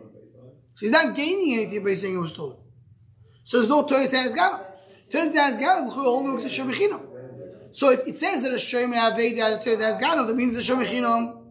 So 0.73 0.88
he's 0.88 0.91
not 0.91 1.15
gaining 1.15 1.53
anything 1.53 1.84
by 1.84 1.93
saying 1.93 2.15
it 2.15 2.19
was 2.19 2.32
stolen. 2.32 2.58
So 3.43 3.58
there's 3.58 3.69
no 3.69 3.86
Torah 3.86 4.08
Tanis 4.08 4.34
Ganav. 4.34 4.65
Torah 5.12 5.29
Tanis 5.29 5.60
Ganav 5.62 5.97
only 5.97 6.32
works 6.32 6.45
at 6.45 6.51
Echinam. 6.67 7.06
So 7.73 7.91
if 7.91 8.08
it 8.08 8.19
says 8.19 8.41
that 8.41 8.53
a 8.53 8.56
Aveda 8.56 9.38
has 9.38 9.62
a 9.62 9.63
Torah 9.63 9.77
Tanis 9.77 10.01
Ganav, 10.01 10.25
that 10.25 10.36
means 10.36 10.56
the 10.56 10.63
Shem 10.63 10.79
Echinam. 10.79 11.43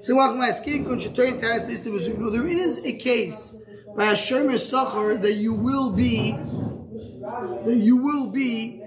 So 0.00 0.16
welcome 0.16 0.38
last. 0.38 0.66
No, 0.66 2.30
there 2.30 2.46
is 2.46 2.84
a 2.84 2.92
case 2.92 3.56
by 3.96 4.12
a 4.12 4.16
Shem 4.16 4.56
Sacher 4.58 5.16
that 5.16 5.34
you 5.34 5.54
will 5.54 5.94
be 5.94 6.32
that 6.32 7.78
you 7.80 7.96
will 7.96 8.30
be 8.30 8.82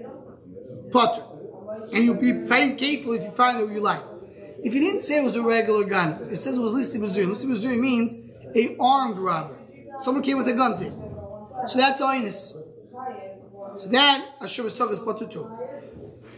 patur. 0.90 1.26
And 1.92 2.04
you'll 2.04 2.20
be 2.20 2.46
paying 2.48 2.76
careful 2.76 3.14
if 3.14 3.22
you 3.22 3.30
find 3.30 3.58
that 3.58 3.72
you 3.72 3.80
like. 3.80 4.02
If 4.62 4.72
he 4.72 4.80
didn't 4.80 5.02
say 5.02 5.20
it 5.20 5.24
was 5.24 5.36
a 5.36 5.42
regular 5.42 5.84
gun, 5.84 6.28
it 6.30 6.36
says 6.36 6.56
it 6.56 6.60
was 6.60 6.72
listed 6.72 7.00
Mizuim. 7.00 7.28
Listed 7.28 7.50
Mizuim 7.50 7.80
means 7.80 8.14
a 8.54 8.76
armed 8.78 9.16
robber. 9.16 9.58
Someone 9.98 10.22
came 10.22 10.36
with 10.36 10.48
a 10.48 10.54
gun 10.54 10.78
to 10.78 10.84
him. 10.84 10.94
So 11.66 11.78
that's 11.78 12.00
Ainus. 12.00 12.52
So 13.78 13.88
then 13.88 14.24
Hashem 14.40 14.66
is 14.66 14.74
is 14.74 15.00
patur 15.00 15.30
too. 15.30 15.50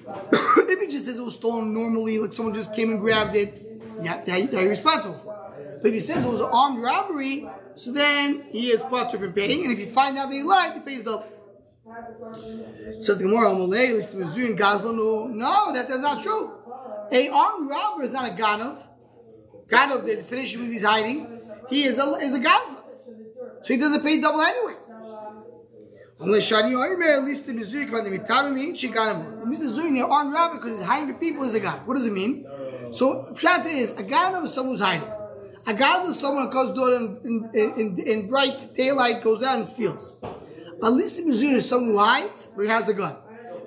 if 0.33 0.81
he 0.81 0.87
just 0.87 1.07
says 1.07 1.19
it 1.19 1.25
was 1.25 1.35
stolen 1.35 1.73
normally, 1.75 2.19
like 2.19 2.33
someone 2.33 2.55
just 2.55 2.75
came 2.75 2.91
and 2.91 3.01
grabbed 3.01 3.35
it, 3.35 3.72
yeah, 4.01 4.25
that, 4.25 4.27
that 4.27 4.53
you're 4.53 4.71
responsible 4.71 5.17
for. 5.17 5.39
But 5.83 5.89
if 5.89 5.95
he 5.95 6.01
says 6.01 6.25
it 6.25 6.29
was 6.29 6.41
an 6.41 6.49
armed 6.53 6.83
robbery, 6.83 7.49
so 7.75 7.93
then 7.93 8.43
he 8.51 8.71
is 8.71 8.83
patur 8.83 9.19
from 9.19 9.33
paying, 9.33 9.65
and 9.65 9.73
if 9.73 9.81
you 9.81 9.87
find 9.87 10.19
out 10.19 10.31
that 10.31 10.35
he 10.35 10.43
lied, 10.43 10.75
he 10.75 10.81
pays 10.81 11.03
double. 11.03 11.27
Says 13.01 13.19
the 13.19 13.25
Gemara. 13.25 13.55
No, 13.55 13.67
that, 15.73 15.89
that's 15.89 16.01
not 16.01 16.23
true. 16.23 16.59
A 17.11 17.29
armed 17.29 17.69
robber 17.69 18.03
is 18.03 18.13
not 18.13 18.31
a 18.31 18.35
Ganav. 18.35 18.79
Ganav, 19.69 20.07
the 20.07 20.17
definition 20.17 20.61
means 20.61 20.75
he's 20.75 20.85
hiding. 20.85 21.41
He 21.69 21.85
is 21.85 21.99
a, 21.99 22.05
is 22.21 22.35
a. 22.35 22.43
So 23.63 23.75
he 23.75 23.77
doesn't 23.77 24.03
pay 24.03 24.21
double 24.21 24.41
anyway. 24.41 24.75
Unless 26.21 26.51
Shani 26.51 26.73
Oimer, 26.73 27.19
at 27.19 27.25
least 27.25 27.47
the 27.47 27.53
Mizuik, 27.53 27.91
when 27.91 28.05
the 28.05 28.17
Mitamim 28.17 28.61
ain't 28.61 28.79
she. 28.79 28.89
It 28.89 28.95
the 28.95 29.01
Mizuik, 29.01 29.93
the 29.93 30.07
armed 30.07 30.33
robber, 30.33 30.57
because 30.57 30.79
he's 30.79 30.87
hiding 30.87 31.13
for 31.13 31.19
people, 31.19 31.43
is 31.43 31.55
a 31.55 31.61
Ganav. 31.61 31.87
What 31.87 31.95
does 31.95 32.07
it 32.07 32.13
mean? 32.13 32.47
So, 32.93 33.33
Pshat 33.33 33.65
is, 33.67 33.99
a 33.99 34.03
is 34.03 34.55
someone 34.55 34.75
who's 34.75 34.81
hiding. 34.81 35.09
A 35.67 35.73
Ganav 35.73 36.09
is 36.09 36.19
someone 36.19 36.45
who 36.45 36.51
comes 36.51 36.77
door 36.77 36.95
in, 36.95 37.51
in, 37.55 37.79
in, 37.79 37.99
in 37.99 38.29
bright 38.29 38.67
daylight, 38.77 39.23
goes 39.23 39.43
out 39.43 39.59
and 39.59 39.67
steals. 39.67 40.15
A 40.83 40.91
least 40.91 41.17
the 41.17 41.31
Mizuik 41.31 41.55
is 41.55 41.69
someone 41.69 41.91
who 41.93 41.99
hides, 41.99 42.49
but 42.55 42.63
he 42.63 42.69
has 42.69 42.89
a 42.89 42.95
gun. 42.95 43.17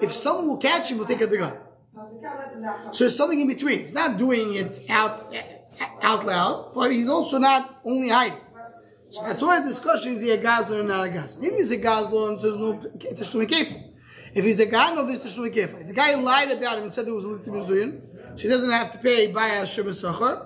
If 0.01 0.11
someone 0.11 0.47
will 0.47 0.57
catch 0.57 0.91
him, 0.91 0.97
will 0.97 1.05
take 1.05 1.21
out 1.21 1.29
the 1.29 1.37
gun. 1.37 1.53
So 2.91 3.05
there's 3.05 3.15
something 3.15 3.39
in 3.39 3.47
between. 3.47 3.79
He's 3.79 3.93
not 3.93 4.17
doing 4.17 4.55
it 4.55 4.89
out 4.89 5.23
out 6.01 6.25
loud, 6.25 6.73
but 6.73 6.91
he's 6.91 7.07
also 7.07 7.37
not 7.37 7.81
only 7.85 8.09
hiding. 8.09 8.39
So 9.09 9.23
that's 9.23 9.41
why 9.41 9.61
the 9.61 9.67
discussion 9.67 10.13
is 10.13 10.21
he 10.21 10.31
a 10.31 10.37
Gazlan 10.37 10.81
or 10.81 10.83
not 10.83 11.07
a 11.07 11.09
Gazlan. 11.09 11.43
If 11.43 11.53
he's 11.53 11.71
a 11.71 11.77
Gazlan, 11.77 12.41
there's 12.41 12.57
no 12.57 12.73
Tashlumi 12.73 13.47
Kefir. 13.47 13.91
If 14.33 14.43
he's 14.43 14.59
a 14.59 14.65
guy, 14.65 14.93
no, 14.93 15.05
there's 15.05 15.21
Tashlumi 15.21 15.55
Kefir. 15.55 15.81
If 15.81 15.87
the 15.87 15.93
guy 15.93 16.13
lied 16.15 16.51
about 16.51 16.77
him 16.77 16.83
and 16.83 16.93
said 16.93 17.05
there 17.07 17.13
was 17.13 17.23
a 17.23 17.29
list 17.29 17.47
of 17.47 17.53
Mizuyin, 17.53 18.01
so 18.35 18.41
he 18.41 18.47
doesn't 18.47 18.71
have 18.71 18.91
to 18.91 18.97
pay 18.97 19.31
by 19.31 19.47
a 19.47 19.63
shemesachar, 19.63 20.45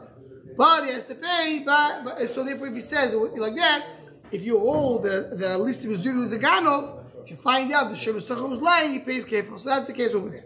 but 0.56 0.86
he 0.86 0.92
has 0.92 1.06
to 1.06 1.16
pay 1.16 1.64
by, 1.66 2.02
by, 2.06 2.26
so 2.26 2.44
therefore 2.44 2.68
if 2.68 2.76
he 2.76 2.82
says 2.82 3.16
like 3.16 3.56
that, 3.56 3.86
if 4.32 4.46
you 4.46 4.60
hold 4.60 5.04
that, 5.04 5.38
that 5.40 5.52
a 5.52 5.58
list 5.58 5.84
of 5.86 5.92
Mizuyin 5.92 6.24
is 6.24 6.34
a 6.34 6.40
Ganov, 6.40 7.04
if 7.24 7.32
you 7.32 7.36
find 7.36 7.72
out 7.72 7.90
the 7.90 7.96
Shem 7.96 8.16
Sachar 8.16 8.50
was 8.50 8.62
lying, 8.62 8.94
he 8.94 9.00
pays 9.00 9.26
Kefir. 9.26 9.58
So 9.58 9.70
that's 9.70 9.88
the 9.88 9.94
case 9.94 10.14
over 10.14 10.30
there. 10.30 10.46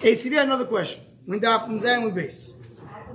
ACV, 0.00 0.42
another 0.42 0.66
question. 0.66 1.02
When 1.24 1.40
the 1.40 1.58
from 1.58 1.80
Zion 1.80 2.04
with 2.04 2.14
base. 2.14 2.54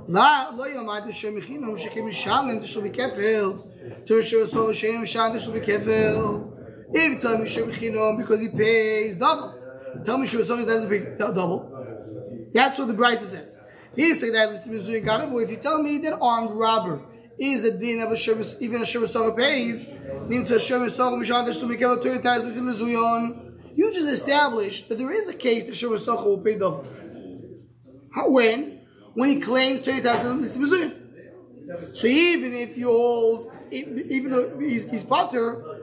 La 0.08 0.50
lo 0.54 0.65
yamad 0.65 1.13
shem 1.13 1.39
mechinam 1.39 1.78
shekim 1.78 2.12
shalem 2.12 2.60
to 2.60 2.67
shul 2.67 2.82
bekefel. 2.82 4.06
To 4.06 4.21
shul 4.21 4.45
so 4.45 4.74
shem 4.74 5.06
shalem 5.06 5.34
to 5.34 5.39
shul 5.39 5.54
bekefel. 5.54 6.52
If 6.93 7.13
you 7.13 7.19
tell 7.19 7.38
mechinam 7.38 8.17
because 8.17 8.41
he 8.41 8.50
pays 8.50 9.15
double. 9.17 9.61
Tell 10.06 10.17
me 10.17 10.27
shul 10.27 10.43
so 10.43 10.58
he 10.58 10.65
doesn't 10.65 10.89
pay 10.89 11.15
double. 11.17 11.69
That's 12.54 12.77
what 12.77 12.88
the 12.88 12.93
Brisa 12.93 13.25
says. 13.25 13.60
If 13.95 15.49
you 15.49 15.58
tell 15.58 15.84
me 15.84 15.97
that 15.99 16.17
armed 16.21 16.51
robber 16.51 17.04
is 17.39 17.63
the 17.63 17.71
din 17.71 18.01
of 18.01 18.12
a 18.12 18.17
shem, 18.17 18.43
even 18.60 18.82
a 18.82 18.86
shem 18.86 19.06
soga 19.06 19.36
pays, 19.36 19.88
means 20.27 20.49
a 20.51 20.60
shem 20.60 20.89
soga 20.89 21.17
mishad 21.23 21.45
to 21.60 21.65
bekefel 21.65 22.01
to 22.01 22.10
the 22.10 22.21
tais 22.21 22.58
in. 22.58 23.51
You 23.75 23.93
just 23.93 24.10
established 24.10 24.89
that 24.89 24.97
there 24.97 25.12
is 25.12 25.30
a 25.30 25.34
case 25.34 25.67
that 25.67 25.75
Shem 25.75 25.91
Socha 25.91 26.25
will 26.25 26.41
pay 26.41 26.58
double. 26.58 26.86
How, 28.13 28.30
when? 28.30 28.82
When 29.13 29.30
he 29.30 29.39
claims 29.39 29.82
20,000 29.82 30.41
Mitzvah. 30.41 30.91
So 31.93 32.08
even 32.08 32.54
if 32.54 32.77
you 32.77 32.88
hold, 32.88 33.51
even 33.71 34.32
though 34.32 34.60
he's, 34.60 34.89
he's 34.89 35.04
patur, 35.04 35.80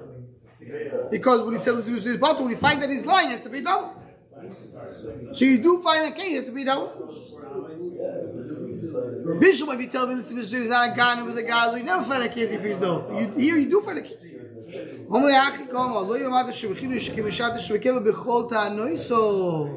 because 1.11 1.43
when 1.43 1.55
he 1.55 1.59
says 1.59 1.89
is 1.89 2.17
patur, 2.19 2.41
when 2.41 2.51
you 2.51 2.57
find 2.57 2.83
that 2.83 2.91
he's 2.91 3.07
lying, 3.07 3.29
he 3.29 3.35
has 3.35 3.43
to 3.43 3.51
pay 3.51 3.63
double. 3.63 3.98
So 5.34 5.46
you 5.46 5.58
do 5.62 5.82
find 5.82 6.14
a 6.14 6.16
case, 6.16 6.30
you 6.30 6.36
have 6.38 6.46
to 6.46 6.52
be 6.52 6.64
that 6.64 6.80
way. 6.82 6.90
Bishop 9.40 9.68
might 9.68 9.78
be 9.78 9.88
telling 9.88 10.18
me 10.18 10.22
this 10.22 10.32
Mizun 10.32 10.62
is 10.62 10.70
not 10.70 10.92
a 10.92 10.96
gun, 10.96 11.20
it 11.20 11.26
was 11.26 11.38
a 11.38 11.44
gazo. 11.44 11.78
You 11.78 11.84
never 11.84 12.04
find 12.04 12.24
a 12.24 12.30
case 12.30 12.52
he 12.52 12.58
pays 12.58 12.80
though. 12.80 13.00
You, 13.18 13.34
here 13.38 13.58
you 13.58 13.70
do 13.70 13.82
find 13.82 14.00
a 14.00 14.02
case. 14.02 14.36
אומרים 15.10 15.26
לי, 15.28 15.40
אחי 15.40 15.68
קומו, 15.72 16.06
לא 16.10 16.18
יאמרת 16.18 16.54
שבחינו 16.54 17.00
שכמשעת 17.00 17.56
תשלומי 17.56 17.82
קבר 17.84 18.00
בכל 18.00 18.44
טענוי 18.50 18.98
סוף. 18.98 19.70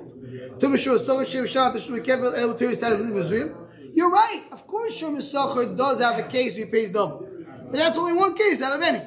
טוב 0.59 0.73
משהו 0.73 0.99
סורת 0.99 1.27
שמשעת 1.27 1.77
תשלומי 1.77 2.01
קבר 2.01 2.37
אלו 2.37 2.53
תראי 2.53 2.75
סטייז 2.75 3.11
מזויים. 3.11 3.49
You're 3.95 4.11
right. 4.11 4.45
Of 4.53 4.67
course, 4.67 4.95
Shem 4.95 5.17
Yisachar 5.17 5.77
does 5.77 6.01
have 6.01 6.19
a 6.19 6.23
case 6.23 6.55
where 6.57 6.67
he 6.67 6.71
pays 6.71 6.91
double. 6.91 7.27
But 7.71 7.79
that's 7.79 7.99
only 7.99 8.13
one 8.13 8.35
case 8.35 8.61
out 8.63 8.75
of 8.77 8.83
any. 8.83 9.03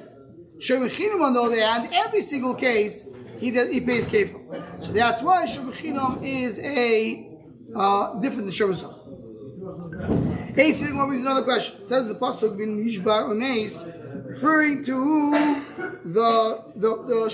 Shem 0.60 0.90
Chinim, 0.90 1.22
on 1.22 1.34
the 1.34 1.42
other 1.42 1.62
hand, 1.62 1.90
every 1.94 2.22
single 2.22 2.56
case, 2.56 3.06
he 3.45 3.51
does, 3.51 3.71
he 3.71 3.81
pays 3.81 4.07
kefil. 4.07 4.41
So 4.83 4.93
that's 4.93 5.23
why 5.23 5.45
Chinim 5.45 6.23
is 6.23 6.59
a 6.61 7.29
uh, 7.77 8.19
different 8.21 8.47
than 8.47 8.53
Yisachar. 8.53 10.55
Hey, 10.55 10.73
sitting 10.73 10.97
one 10.97 11.15
another 11.15 11.43
question. 11.43 11.83
It 11.83 11.89
says 11.89 12.07
the 12.07 12.15
pasuk 12.15 12.57
bin 12.57 12.85
Yishbar 12.85 13.29
Ones, 13.29 13.85
referring 14.27 14.85
to 14.85 15.63
the 16.05 16.65
the 16.77 16.91
the 17.11 17.29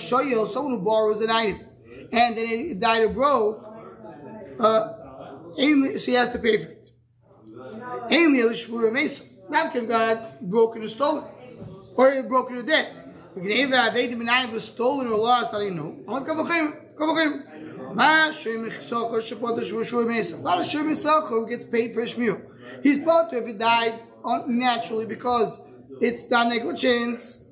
someone 0.47 0.79
who 0.79 0.83
borrows 0.83 1.21
an 1.21 1.31
item, 1.31 1.61
and 2.13 2.37
then 2.37 2.47
it 2.49 2.81
died 2.81 3.03
or 3.03 3.11
broke. 3.11 3.67
Uh, 4.59 4.93
so 5.55 5.63
he 5.63 6.15
has 6.15 6.33
to 6.33 6.39
pay 6.39 6.57
for 6.59 6.71
it. 6.71 6.91
Ainly 8.11 8.43
the 8.49 8.55
shvur 8.55 8.93
mesa. 8.93 9.25
Not 9.49 9.75
if 9.75 9.89
got 9.89 10.41
broken 10.41 10.83
or 10.83 10.89
stolen, 10.89 11.25
or 11.97 12.23
broken 12.25 12.57
or 12.57 12.63
dead. 12.63 13.00
Have 13.35 13.97
eight 13.97 14.11
minayim 14.11 14.51
was 14.53 14.65
stolen 14.65 15.07
or 15.07 15.17
lost. 15.17 15.55
I 15.55 15.61
don't 15.61 15.77
know. 15.77 15.97
I'm 16.09 16.15
not 16.15 16.27
kavachim. 16.27 16.95
Kavachim. 16.97 17.95
Ma 17.95 18.31
shoyim 18.31 18.71
chisocha 18.71 19.21
shepot 19.21 19.59
shvur 19.61 19.85
shvur 19.85 20.07
mesa. 20.07 20.37
A 20.37 20.39
lot 20.39 20.59
of 20.61 20.67
shoyim 20.67 21.29
who 21.29 21.47
gets 21.49 21.65
paid 21.65 21.95
for 21.95 22.01
his 22.01 22.15
shmir. 22.15 22.43
He's 22.83 22.99
bought 23.05 23.31
to 23.31 23.39
if 23.39 23.47
he 23.47 23.53
died 23.53 24.01
naturally 24.49 25.07
because 25.07 25.63
it's 26.01 26.29
not 26.31 26.49
negligence. 26.49 27.47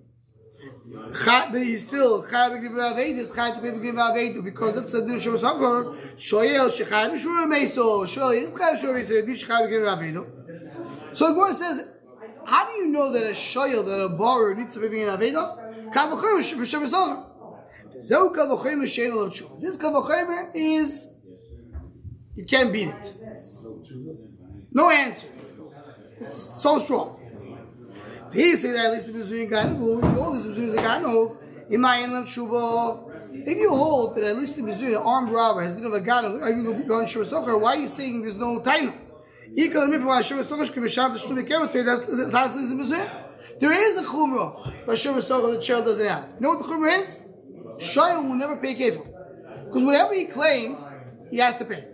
But 0.91 1.55
he's 1.55 1.87
still 1.87 2.23
chai 2.23 2.51
b'griv 2.51 2.73
avedis, 2.73 3.35
chai 3.35 3.51
to 3.53 3.61
pay 3.61 3.71
avedu 3.71 4.43
because 4.43 4.75
that's 4.75 4.93
the 4.93 5.03
din 5.03 5.19
shur 5.19 5.33
sachar. 5.33 5.97
Shoyel 6.17 6.69
shechai 6.71 7.11
b'shur 7.11 7.47
meiso. 7.47 8.05
Shoyel 8.05 8.43
is 8.43 8.55
chai 8.55 8.75
b'shur 8.75 8.95
meiso. 8.95 9.25
Din 9.25 9.37
shechai 9.37 9.69
b'griv 9.69 9.87
avedu. 9.97 11.17
So 11.17 11.29
the 11.29 11.35
Gemara 11.35 11.53
says, 11.53 11.88
how 12.45 12.67
do 12.67 12.73
you 12.79 12.88
know 12.88 13.12
that 13.12 13.23
a 13.23 13.31
shoyel, 13.31 13.85
that 13.87 14.01
a 14.01 14.09
borrower 14.09 14.55
needs 14.55 14.75
to 14.75 14.81
pay 14.81 14.88
b'griv 14.88 15.19
avedu? 15.19 15.58
This 19.61 19.77
kavachim 19.77 20.51
is 20.55 21.14
you 22.35 22.44
can't 22.44 22.72
beat 22.72 22.88
it. 22.88 23.14
No 24.72 24.90
answer. 24.90 25.27
It's 26.20 26.62
so 26.62 26.79
strong. 26.79 27.18
He 28.33 28.55
said 28.57 28.74
that 28.74 28.87
at 28.87 28.92
least 28.92 29.07
the 29.07 29.12
Mizuyin 29.14 29.51
Ganov, 29.51 29.98
if 29.98 30.14
you 30.14 30.22
hold 30.22 30.37
this 30.37 30.46
Mizuyin 30.46 30.77
Ganov, 30.77 31.38
in 31.70 31.81
my 31.81 31.98
Inlam 31.98 32.24
Shubo, 32.24 33.11
if 33.46 33.59
you 33.59 33.70
hold 33.70 34.16
that 34.16 34.24
at 34.24 34.37
least 34.37 34.57
the 34.57 34.62
Mizuyin, 34.62 34.96
an 34.96 35.03
armed 35.03 35.31
robber, 35.31 35.62
has 35.62 35.77
the 35.81 35.87
of 35.87 35.94
a 35.94 36.01
Ganov, 36.01 36.42
are 36.42 36.51
you 36.51 36.85
going 36.85 37.07
to 37.07 37.24
Shur 37.24 37.59
why 37.59 37.77
are 37.77 37.81
you 37.81 37.88
saying 37.88 38.22
there's 38.22 38.37
no 38.37 38.61
title? 38.61 38.94
Equal 39.55 39.87
to 39.87 39.88
me 39.88 39.98
for 39.98 40.22
Shur 40.22 40.42
Socher, 40.42 40.72
Kibishat, 40.72 41.12
the 41.14 41.18
Shtum 41.18 41.48
Kevote, 41.48 41.85
that's 41.85 42.03
that's 42.33 42.53
the 42.55 42.74
Mizuyin. 42.74 43.28
There 43.59 43.73
is 43.73 43.99
a 43.99 44.03
Chumrah, 44.03 44.87
but 44.87 44.99
Shur 44.99 45.12
Socher 45.14 45.55
the 45.57 45.61
child 45.61 45.85
doesn't 45.85 46.07
have. 46.07 46.33
You 46.35 46.40
know 46.40 46.49
what 46.51 46.59
the 46.59 46.64
Chumrah 46.64 46.99
is? 47.01 47.21
Shayel 47.79 48.29
will 48.29 48.37
never 48.37 48.57
pay 48.57 48.75
kefil. 48.75 49.07
Because 49.66 49.85
whatever 49.85 50.14
he 50.14 50.25
claims, 50.25 50.94
he 51.31 51.38
has 51.38 51.57
to 51.57 51.64
pay. 51.64 51.85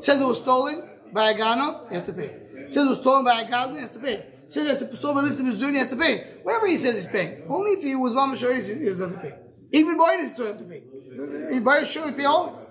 Says 0.00 0.20
it 0.20 0.26
was 0.26 0.40
stolen 0.40 0.90
by 1.12 1.30
a 1.30 1.34
Ganov, 1.34 1.88
he 1.88 1.94
has 1.94 2.04
to 2.04 2.12
pay. 2.12 2.36
Says 2.68 2.86
it 2.86 2.88
was 2.88 3.00
stolen 3.00 3.24
by 3.24 3.42
a 3.42 3.46
Gazu, 3.46 3.74
he 3.74 3.80
has 3.80 3.90
to 3.92 3.98
pay. 3.98 4.26
Says 4.48 4.82
it 4.82 4.90
to 4.90 4.96
stolen 4.96 5.16
by 5.16 5.22
this 5.22 5.40
Mizun, 5.40 5.72
he 5.72 5.78
has 5.78 5.88
to 5.88 5.96
pay. 5.96 6.38
Whatever 6.42 6.66
he 6.66 6.76
says 6.76 6.94
he's 6.94 7.06
paying. 7.06 7.42
Only 7.48 7.72
if 7.72 7.82
he 7.82 7.96
was 7.96 8.14
Mama 8.14 8.36
Shari, 8.36 8.62
he 8.62 8.84
doesn't 8.84 9.10
have 9.10 9.22
to 9.22 9.28
pay. 9.30 9.38
Even 9.72 9.96
Boyd 9.96 10.20
is 10.20 10.34
still 10.34 10.46
have 10.46 10.58
to 10.58 10.64
pay. 10.64 11.58
Boyd 11.60 11.86
surely 11.86 12.12
pay 12.12 12.24
always. 12.24 12.66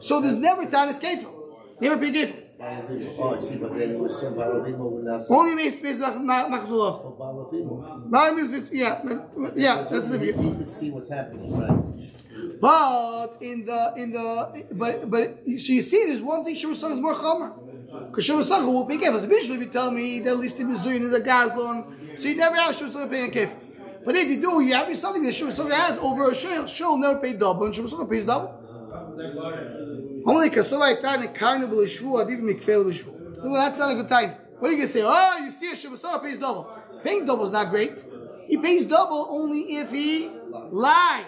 So 0.00 0.20
there's 0.20 0.36
never 0.36 0.66
time 0.66 0.88
Tanis 0.88 1.00
Kefil. 1.00 1.32
Never 1.80 1.98
pay 1.98 2.12
Kefil. 2.12 2.49
Oh, 2.62 3.36
I 3.36 3.40
see, 3.40 3.56
but 3.56 3.72
then 3.72 3.90
it 3.92 3.98
was 3.98 4.20
some 4.20 4.34
Balavimo. 4.34 5.26
Only 5.30 5.54
makes 5.54 5.78
space 5.78 5.98
Machzulov. 6.00 7.16
Balavimo. 7.18 8.68
Yeah, 8.72 9.02
yeah, 9.56 9.86
that's 9.90 10.08
the 10.08 10.18
You 10.18 10.32
difference. 10.32 10.58
could 10.58 10.70
see 10.70 10.90
what's 10.90 11.08
happening? 11.08 11.50
But 12.60 13.38
in 13.40 13.64
the 13.64 13.92
in 13.96 14.12
the 14.12 14.66
but 14.72 15.10
but 15.10 15.38
so 15.44 15.72
you 15.72 15.82
see, 15.82 16.04
there's 16.06 16.20
one 16.20 16.44
thing 16.44 16.54
Shurasach 16.54 16.90
is 16.90 17.00
more 17.00 17.14
chomer. 17.14 17.54
Because 18.10 18.28
Shurasach 18.28 18.66
will 18.66 18.86
pay 18.86 18.98
kefir. 18.98 19.24
Eventually, 19.24 19.60
you 19.60 19.66
tell 19.70 19.90
me 19.90 20.20
that 20.20 20.30
at 20.32 20.38
least 20.38 20.58
the 20.58 20.64
Mizuyin 20.64 21.00
is 21.00 21.14
a 21.14 21.20
Gazlan, 21.20 22.18
so 22.18 22.28
you 22.28 22.36
never 22.36 22.56
have 22.56 22.74
Shurasach 22.74 23.08
paying 23.10 23.30
kefir. 23.30 23.56
But 24.04 24.16
if 24.16 24.28
you 24.28 24.40
do, 24.42 24.60
you 24.60 24.74
have 24.74 24.94
something 24.96 25.22
that 25.22 25.32
Shurasach 25.32 25.70
has 25.72 25.98
over 25.98 26.30
a 26.30 26.34
shul. 26.34 26.66
Shul 26.66 26.98
never 26.98 27.18
pay 27.20 27.32
double, 27.32 27.64
and 27.64 27.74
Shurasach 27.74 28.10
pays 28.10 28.26
double. 28.26 28.52
Only 30.26 30.50
kasovai 30.50 31.00
tani 31.00 31.28
kainu 31.28 31.68
b'lishvu 31.70 32.24
adiv 32.24 32.40
mikfel 32.40 32.84
b'lishvu. 32.84 33.42
Well, 33.42 33.54
that's 33.54 33.78
not 33.78 33.92
a 33.92 33.94
good 33.94 34.08
time. 34.08 34.34
What 34.58 34.68
are 34.68 34.72
you 34.72 34.76
going 34.76 34.88
to 34.88 34.92
say? 34.92 35.02
Oh, 35.04 35.38
you 35.42 35.50
see 35.50 35.70
a 35.72 35.74
Shemesah 35.74 36.22
pays 36.22 36.38
double. 36.38 36.70
Paying 37.02 37.24
double 37.24 37.44
is 37.44 37.50
not 37.50 37.70
great. 37.70 38.04
He 38.46 38.58
pays 38.58 38.84
double 38.84 39.26
only 39.30 39.60
if 39.76 39.90
he 39.90 40.30
lied. 40.70 41.24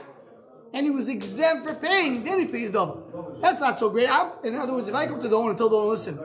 And 0.75 0.85
he 0.85 0.91
was 0.91 1.09
exempt 1.09 1.69
for 1.69 1.75
paying, 1.77 2.25
then 2.25 2.41
he 2.41 2.47
pays 2.47 2.71
double. 2.71 3.39
That's 3.41 3.61
not 3.61 3.79
so 3.79 3.89
great. 3.91 4.09
I'm, 4.11 4.33
in 4.45 4.57
other 4.57 4.75
words, 4.75 4.89
if 4.89 4.95
I 4.95 5.07
come 5.07 5.21
to 5.21 5.29
the 5.29 5.37
owner 5.37 5.51
and 5.51 5.59
tell 5.59 5.69
the 5.69 5.77
owner, 5.77 5.89
listen, 5.89 6.19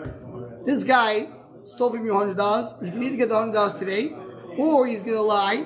this 0.66 0.84
guy 0.84 1.30
stole 1.64 1.92
from 1.92 2.06
you 2.06 2.12
$100, 2.12 2.84
you 2.84 2.92
can 2.92 3.04
either 3.04 3.18
get 3.18 3.30
the 3.30 3.36
$100 3.36 3.80
today, 3.80 4.14
or 4.58 4.88
he's 4.88 5.02
going 5.02 5.16
to 5.16 5.22
lie, 5.22 5.66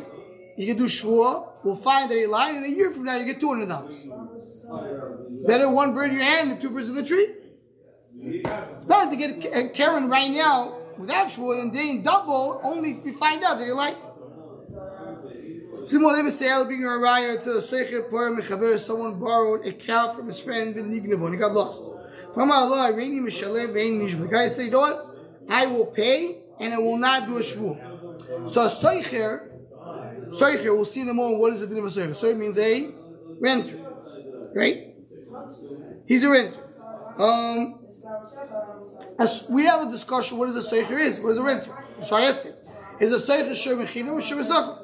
you 0.58 0.68
can 0.68 0.78
do 0.78 0.86
shvua, 0.86 1.48
we'll 1.64 1.76
find 1.76 2.10
that 2.10 2.18
he 2.18 2.26
lied, 2.26 2.56
and 2.56 2.66
a 2.66 2.70
year 2.70 2.92
from 2.92 3.06
now 3.06 3.16
you 3.16 3.26
get 3.26 3.40
$200. 3.40 4.31
Better 5.48 5.70
one 5.70 5.94
bird 5.94 6.12
in 6.12 6.18
your 6.18 6.26
hand 6.26 6.52
than 6.52 6.60
two 6.60 6.70
birds 6.70 6.90
in 6.90 6.96
the 6.96 7.06
tree. 7.06 7.30
It's 8.20 8.86
better 8.86 9.10
to 9.10 9.16
get 9.16 9.46
a 9.56 9.70
keren 9.70 10.10
right 10.10 10.30
now 10.30 10.78
without 10.98 11.30
shvua 11.30 11.62
and 11.62 11.74
then 11.74 12.04
double 12.04 12.60
only 12.64 12.92
if 12.92 13.06
you 13.06 13.14
find 13.14 13.42
out 13.44 13.58
that 13.58 13.66
you 13.66 13.74
like. 13.74 13.96
Someone 18.78 19.20
borrowed 19.20 19.66
a 19.66 19.72
cow 19.72 20.12
from 20.14 20.28
his 20.28 20.40
friend 20.40 20.76
Benignavo 20.76 21.26
and 21.26 21.34
he 21.34 21.40
got 21.40 21.54
lost. 21.54 21.82
The 22.36 24.28
guy 24.30 24.48
said, 24.48 24.66
you 24.66 24.72
know 24.72 24.80
what? 24.80 25.16
I 25.50 25.66
will 25.66 25.88
pay 25.88 26.44
and 26.60 26.74
I 26.74 26.78
will 26.78 26.98
not 26.98 27.28
do 27.28 27.38
a 27.38 27.40
shvu. 27.40 28.50
So 28.50 28.64
a 28.64 28.68
soicher, 28.68 29.50
soicher, 30.30 30.76
we'll 30.76 30.86
see 30.86 31.02
in 31.02 31.10
a 31.10 31.14
moment 31.14 31.40
what 31.40 31.54
is 31.54 31.62
the 31.62 31.68
din 31.68 31.80
of 31.80 31.86
a 31.86 31.88
soicher. 31.88 32.12
Soicher 32.12 32.38
means 32.38 32.58
a 32.60 32.92
renter, 33.40 33.80
right? 34.54 34.91
He's 36.12 36.26
a 36.26 36.30
renter. 36.30 36.60
Um, 37.18 37.80
as 39.18 39.48
we 39.50 39.66
have 39.66 39.88
a 39.88 39.90
discussion 39.90 40.38
what 40.38 40.50
is 40.50 40.58
a 40.58 40.76
Seicher 40.76 41.00
is, 41.00 41.22
what 41.22 41.30
is 41.30 41.38
a 41.38 41.42
renter? 41.42 41.74
So 42.02 42.18
I 42.18 42.24
asked 42.24 42.44
him, 42.44 42.54
is 43.00 43.14
a 43.14 43.16
Seicher 43.16 43.56
Shem 43.56 43.78
Mechina 43.78 44.12
or 44.12 44.22
Shem 44.22 44.40
Esachar? 44.40 44.78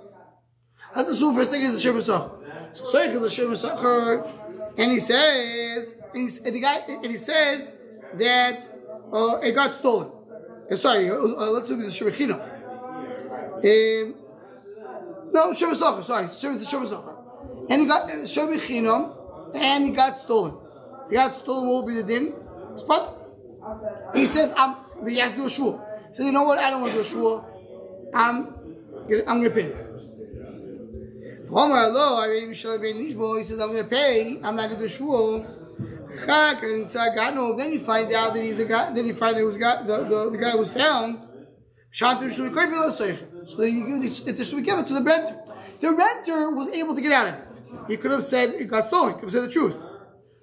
Let's 0.96 1.10
assume 1.10 1.36
for 1.36 1.42
a 1.42 1.46
second 1.46 1.66
it's 1.66 1.80
a 1.80 1.82
Shem 1.82 1.96
Esachar. 1.96 2.32
So 2.72 2.86
Soich 2.86 3.13
is 3.13 3.22
a 3.22 3.30
Shem 3.30 3.48
Esachar, 3.48 4.26
and 4.78 4.90
he 4.90 5.02
says, 5.02 5.98
and, 6.13 6.22
he's, 6.22 6.46
and 6.46 6.56
the 6.56 6.62
guy, 6.62 6.78
and 6.88 7.12
he 7.12 7.18
says 7.18 7.76
that 8.13 8.66
uh, 9.12 9.40
it 9.44 9.52
got 9.52 9.76
stolen. 9.76 10.10
Uh, 10.72 10.76
sorry, 10.78 11.10
uh, 11.10 11.16
uh, 11.16 11.52
let's 11.52 11.66
assume 11.66 11.82
it's 11.82 11.90
a 11.90 11.92
Shem 11.92 12.10
Echino. 12.10 12.42
Um, 13.66 14.16
no, 15.34 15.54
Shem 15.54 15.72
Esachar, 15.72 16.06
sorry, 16.06 16.30
Shem 16.30 16.54
is 16.54 16.62
a 16.62 16.70
Shem 16.70 16.86
Esachar. 16.86 17.70
And 17.70 17.82
he 17.82 17.86
got 17.86 18.10
uh, 18.10 18.26
Shem 18.26 18.58
Echino, 18.58 19.54
and 19.54 19.84
he 19.88 19.92
got 19.92 20.18
stolen. 20.18 20.67
Got 21.12 21.36
stolen, 21.36 21.67
will 21.67 21.86
be 21.86 21.96
the 21.96 22.04
din? 22.04 22.34
Spot. 22.78 23.17
He 24.13 24.26
says, 24.26 24.54
I'm, 24.58 24.76
but 25.02 25.12
he 25.12 25.20
has 25.20 25.32
to 25.32 25.38
do 25.38 25.46
a 25.46 25.50
shul. 25.50 25.84
He 26.10 26.15
says, 26.15 26.26
you 26.26 26.32
know 26.32 26.43
what, 26.43 26.60
I 26.60 26.70
don't 26.70 26.82
want 26.82 26.93
to 26.93 27.00
do 27.00 27.02
a 27.02 27.06
shul. 27.06 27.46
I'm, 28.13 28.54
I'm 29.28 29.39
going 29.41 29.43
to 29.43 29.50
pay. 29.50 29.74
He 33.39 33.43
says, 33.46 33.60
I'm 33.60 33.72
going 33.72 33.84
to 33.84 33.89
pay. 33.89 34.39
I'm 34.43 34.56
not 34.56 34.70
going 34.70 34.82
to 34.82 34.88
do 34.88 34.88
shul. 34.88 35.46
A 36.13 36.26
Gano. 37.15 37.56
Then 37.56 37.72
you 37.72 37.80
find 37.80 38.12
out 38.12 38.34
that 38.34 38.43
he's 38.43 38.60
a 38.60 38.65
guy. 38.65 38.91
Then 38.91 39.06
you 39.06 39.13
find 39.13 39.36
that 39.36 39.39
he 39.39 39.46
was 39.46 39.58
got 39.58 39.86
the, 39.86 40.04
the, 40.04 40.30
the 40.32 40.38
guy 40.38 40.56
was 40.56 40.74
found. 40.74 41.20
So 41.91 42.15
then 42.17 43.76
you 43.76 43.88
give 43.88 44.02
this 44.02 44.28
it 44.28 44.43
should 44.46 44.58
be 44.58 44.63
given 44.63 44.84
to 44.86 44.93
the 44.93 45.02
renter. 45.02 45.38
The 45.80 45.91
renter 45.91 46.52
was 46.52 46.70
able 46.70 46.96
to 46.96 47.02
get 47.02 47.12
out 47.12 47.28
of 47.28 47.34
it. 47.36 47.62
He 47.88 47.98
could 47.98 48.12
have 48.12 48.26
said 48.26 48.50
it 48.50 48.65
got 48.65 48.88
stolen. 48.88 49.13
He 49.13 49.20
could 49.20 49.24
have 49.26 49.32
said 49.32 49.43
the 49.43 49.52
truth. 49.52 49.76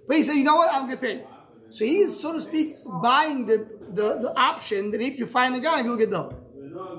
But 0.06 0.16
he 0.16 0.22
said, 0.22 0.34
you 0.34 0.44
know 0.44 0.56
what? 0.56 0.72
I'm 0.72 0.86
going 0.86 0.98
to 0.98 1.02
pay. 1.02 1.26
So 1.70 1.84
he's, 1.84 2.20
so 2.20 2.32
to 2.32 2.40
speak, 2.40 2.74
buying 2.86 3.46
the, 3.46 3.66
the, 3.86 4.18
the 4.20 4.32
option 4.38 4.90
that 4.92 5.00
if 5.00 5.18
you 5.18 5.26
find 5.26 5.54
the 5.54 5.60
guy, 5.60 5.80
you'll 5.80 5.96
get 5.98 6.10
double. 6.10 6.40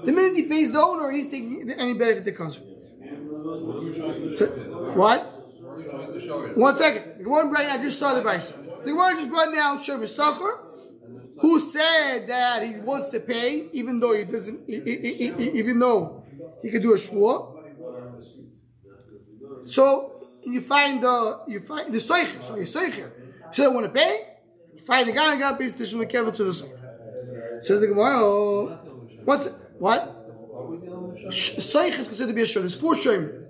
The 0.04 0.12
minute 0.12 0.36
he 0.36 0.48
pays 0.48 0.72
the 0.72 0.80
owner, 0.80 1.12
he's 1.12 1.26
taking 1.30 1.72
any 1.78 1.94
benefit 1.94 2.26
that 2.26 2.34
comes 2.34 2.56
from 2.56 2.66
it. 2.66 4.36
So, 4.36 4.46
what? 4.94 5.32
One 6.56 6.76
second. 6.76 7.24
The 7.24 7.30
One 7.30 7.52
right 7.52 7.68
now, 7.68 7.82
just 7.82 7.98
started 7.98 8.18
the 8.20 8.22
price. 8.24 8.50
The 8.84 8.92
Gemara 8.92 9.16
just 9.16 9.30
brought 9.30 9.54
down 9.54 9.82
Shem 9.82 10.06
Sacher, 10.08 10.60
who 11.42 11.60
said 11.60 12.28
that 12.28 12.64
he 12.64 12.80
wants 12.82 13.10
to 13.10 13.20
pay, 13.20 13.70
even 13.74 14.00
though 14.00 14.14
he 14.14 14.24
doesn't, 14.26 14.70
e- 14.70 14.74
e- 14.86 15.16
e- 15.26 15.36
e- 15.38 15.52
even 15.60 15.80
though 15.80 16.24
he 16.62 16.70
could 16.72 16.82
do 16.84 16.94
a 16.94 16.98
shvua. 16.98 17.54
So 19.66 20.15
you 20.46 20.62
find 20.62 21.02
the 21.02 21.42
you 21.48 21.60
find 21.60 21.88
the 21.88 21.98
soicher. 21.98 22.44
So 22.44 22.56
you 22.56 22.64
soicher. 22.64 23.12
So 23.52 23.66
I 23.66 23.74
want 23.74 23.86
to 23.88 23.92
pay. 23.92 24.22
You 24.74 24.82
find 24.82 25.08
the 25.08 25.14
guy 25.14 25.32
and 25.32 25.40
got 25.40 25.60
pays 25.60 25.74
tishum 25.74 26.10
kevel 26.10 26.36
to 26.36 26.44
the 26.44 26.52
soicher. 26.52 27.64
Says 27.64 27.82
the 27.82 27.88
Gemara. 27.88 28.18
Oh, 28.20 28.80
what's? 29.24 29.48
What? 29.80 30.16
Soicher 31.30 32.00
is 32.00 32.08
considered 32.08 32.30
to 32.30 32.36
be 32.36 32.42
a 32.42 32.46
shomer. 32.46 32.62
There's 32.62 32.80
four 32.80 32.94
shomer. 32.94 33.42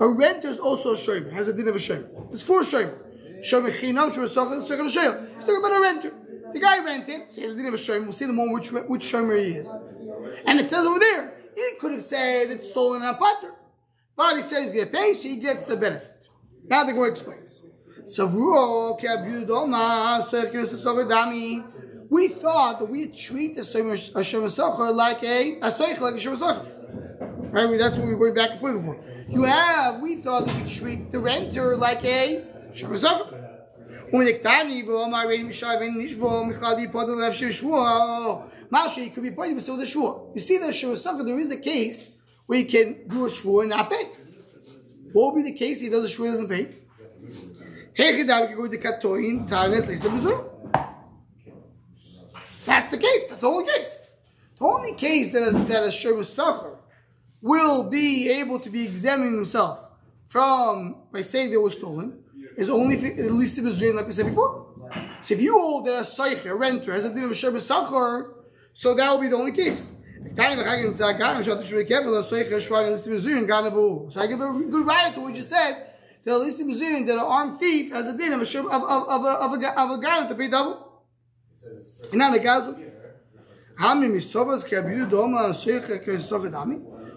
A 0.00 0.08
renter 0.08 0.48
is 0.48 0.58
also 0.58 0.94
a 0.94 0.96
shomer. 0.96 1.32
Has 1.32 1.48
a 1.48 1.52
din 1.52 1.68
of 1.68 1.74
a 1.74 1.78
shomer. 1.78 2.08
There's 2.30 2.42
four 2.42 2.62
shomer. 2.62 2.96
Shomer 3.40 3.72
chinam, 3.72 4.10
shomer 4.10 4.28
soicher, 4.28 4.62
soicher 4.62 4.80
a 4.80 4.84
shomer. 4.84 5.34
He's 5.36 5.44
talking 5.44 5.56
about 5.58 5.72
a 5.72 5.80
renter. 5.80 6.14
The 6.52 6.60
guy 6.60 6.84
rented. 6.84 7.30
So 7.30 7.36
he 7.36 7.42
has 7.42 7.52
a 7.52 7.56
din 7.56 7.66
of 7.66 7.74
a 7.74 7.76
shomer. 7.76 8.02
We'll 8.02 8.12
see 8.12 8.24
in 8.24 8.30
a 8.30 8.34
moment 8.34 8.54
which 8.54 8.70
which 8.88 9.02
shomer 9.12 9.38
he 9.38 9.52
is. 9.52 9.68
And 10.46 10.60
it 10.60 10.70
says 10.70 10.86
over 10.86 10.98
there. 10.98 11.34
He 11.54 11.72
could 11.80 11.92
have 11.92 12.02
said 12.02 12.50
it's 12.50 12.68
stolen 12.68 13.02
on 13.02 13.16
patur. 13.16 13.52
But 14.17 14.35
he 14.35 14.41
said 14.41 14.61
he's 14.61 14.71
going 14.71 14.85
to 14.85 14.91
pay, 14.91 15.13
so 15.13 15.27
he 15.27 15.37
gets 15.37 15.65
the 15.65 15.77
benefit. 15.77 16.29
Now 16.65 16.83
the 16.83 16.93
Gemara 16.93 17.09
explains. 17.09 17.61
Savruo 18.05 18.99
ke'abudoma 18.99 20.21
dami. 21.09 21.65
We 22.09 22.27
thought 22.27 22.79
that 22.79 22.85
we 22.85 23.07
treat 23.07 23.55
the 23.55 23.61
Hashem 23.61 24.43
Socher 24.45 24.93
like 24.93 25.23
a 25.23 25.57
a 25.57 25.71
Socher, 25.71 26.01
like 26.01 26.15
a 26.15 26.19
Shem 26.19 26.35
Socher. 26.35 27.51
Right? 27.51 27.77
That's 27.77 27.97
what 27.97 28.07
we 28.07 28.13
were 28.13 28.31
going 28.31 28.35
back 28.35 28.51
and 28.51 28.59
forth 28.59 28.75
before. 28.75 28.99
You 29.29 29.43
have, 29.43 29.99
we 29.99 30.17
thought 30.17 30.45
that 30.45 30.55
we 30.55 30.69
treat 30.69 31.11
the 31.11 31.19
renter 31.19 31.75
like 31.75 32.03
a 32.03 32.43
Shem 32.73 32.91
Socher. 32.91 33.39
ומנקטני 34.13 34.83
ואומר 34.87 35.27
בין 35.27 35.47
משאי 35.47 35.77
בין 35.79 35.93
נשבו 35.97 36.45
מחדי 36.45 36.87
פודו 36.91 37.19
לב 37.19 37.33
של 37.33 37.51
שבוע 37.51 38.45
Mashi 38.71 39.13
could 39.13 39.23
be 39.23 39.29
pointing 39.31 39.55
with 39.55 39.65
the 39.65 39.85
shvur. 39.85 40.33
You 40.33 40.41
see 40.41 40.57
that 40.57 40.71
Shemasucker, 40.71 41.23
there 41.23 41.37
is 41.37 41.51
a 41.51 41.59
case 41.59 42.11
you 42.56 42.66
can 42.66 43.06
do 43.08 43.26
a 43.26 43.28
shvur 43.28 43.60
and 43.60 43.70
not 43.70 43.90
pay. 43.90 44.10
What 45.12 45.34
would 45.34 45.44
be 45.44 45.52
the 45.52 45.58
case 45.58 45.80
he 45.80 45.88
does 45.88 46.04
a 46.10 46.16
shvur 46.16 46.30
doesn't 46.30 46.48
pay? 46.48 46.74
That's 52.64 52.90
the 52.90 52.98
case. 52.98 53.26
That's 53.26 53.40
the 53.40 53.46
only 53.48 53.64
case. 53.64 54.08
The 54.58 54.64
only 54.64 54.94
case 54.94 55.32
that 55.32 55.42
a, 55.42 55.50
that 55.50 55.84
a 55.84 55.88
Shemasucker 55.88 56.76
will 57.40 57.88
be 57.90 58.28
able 58.28 58.58
to 58.60 58.70
be 58.70 58.84
examining 58.84 59.34
himself 59.34 59.88
from 60.26 60.96
by 61.12 61.22
saying 61.22 61.50
they 61.50 61.56
were 61.56 61.70
stolen 61.70 62.22
is 62.56 62.68
only 62.68 62.96
if 62.96 63.18
at 63.18 63.32
least 63.32 63.58
it 63.58 63.64
was 63.64 63.82
like 63.82 64.06
we 64.06 64.12
said 64.12 64.26
before. 64.26 64.66
So 65.20 65.34
if 65.34 65.40
you 65.40 65.58
hold 65.58 65.86
that 65.86 65.94
a 65.94 66.00
soicher, 66.00 66.50
a 66.50 66.54
renter, 66.54 66.92
has 66.92 67.04
a 67.04 67.12
din 67.12 67.24
of 67.24 67.30
a 67.30 67.34
shem 67.34 67.54
sachar, 67.54 68.32
so 68.72 68.94
that 68.94 69.10
will 69.10 69.20
be 69.20 69.28
the 69.28 69.36
only 69.36 69.52
case. 69.52 69.92
So 70.36 70.42
I 70.44 70.54
give 74.26 74.40
a 74.40 74.52
good 74.52 74.86
riot 74.86 75.14
to 75.14 75.20
what 75.20 75.34
you 75.34 75.42
said. 75.42 75.86
That 76.24 76.34
at 76.34 76.40
least 76.40 76.58
the 76.58 76.64
Mizurin, 76.64 77.06
that 77.06 77.14
an 77.14 77.20
armed 77.20 77.60
thief 77.60 77.92
has 77.92 78.08
a 78.08 78.16
din 78.16 78.32
of 78.32 78.40
a 78.40 78.58
of, 78.58 78.66
of, 78.66 78.82
of, 78.82 79.24
of, 79.24 79.62
a, 79.62 79.80
of 79.80 79.90
a 79.92 79.98
guy 80.02 80.26
to 80.26 80.34
pay 80.34 80.48
double. 80.48 81.04
And 82.10 82.18
now 82.18 82.32
the 82.32 82.40
guys 82.40 82.64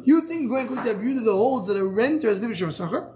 you 0.04 0.22
think 0.22 0.50
going 0.50 0.68
to 0.68 0.94
beauty 0.94 1.24
the 1.24 1.32
holds 1.32 1.68
that 1.68 1.78
a 1.78 1.84
renter 1.84 2.28
has 2.28 2.44
of 2.44 2.56
shem 2.56 2.70
sachar? 2.70 3.12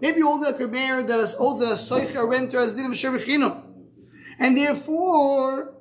Maybe 0.00 0.22
all 0.22 0.38
the 0.38 0.52
Kamer 0.52 1.06
that 1.06 1.20
is 1.20 1.34
older 1.34 1.64
than 1.64 1.72
a 1.72 1.76
Soicha 1.76 2.26
renter 2.26 2.58
as 2.58 2.74
Dinim 2.74 2.92
Shemichinum. 2.92 3.69
And 4.40 4.56
therefore, 4.56 5.74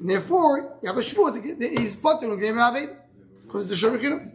therefore, 0.00 0.78
you 0.82 0.88
have 0.88 0.96
a 0.96 1.00
Shvur, 1.00 1.60
he's 1.78 1.94
patur 1.96 2.32
on 2.32 2.38
Graham 2.38 2.56
Aved, 2.56 2.96
because 3.44 3.70
it's 3.70 3.80
the 3.80 3.86
Shemichinum. 3.86 4.32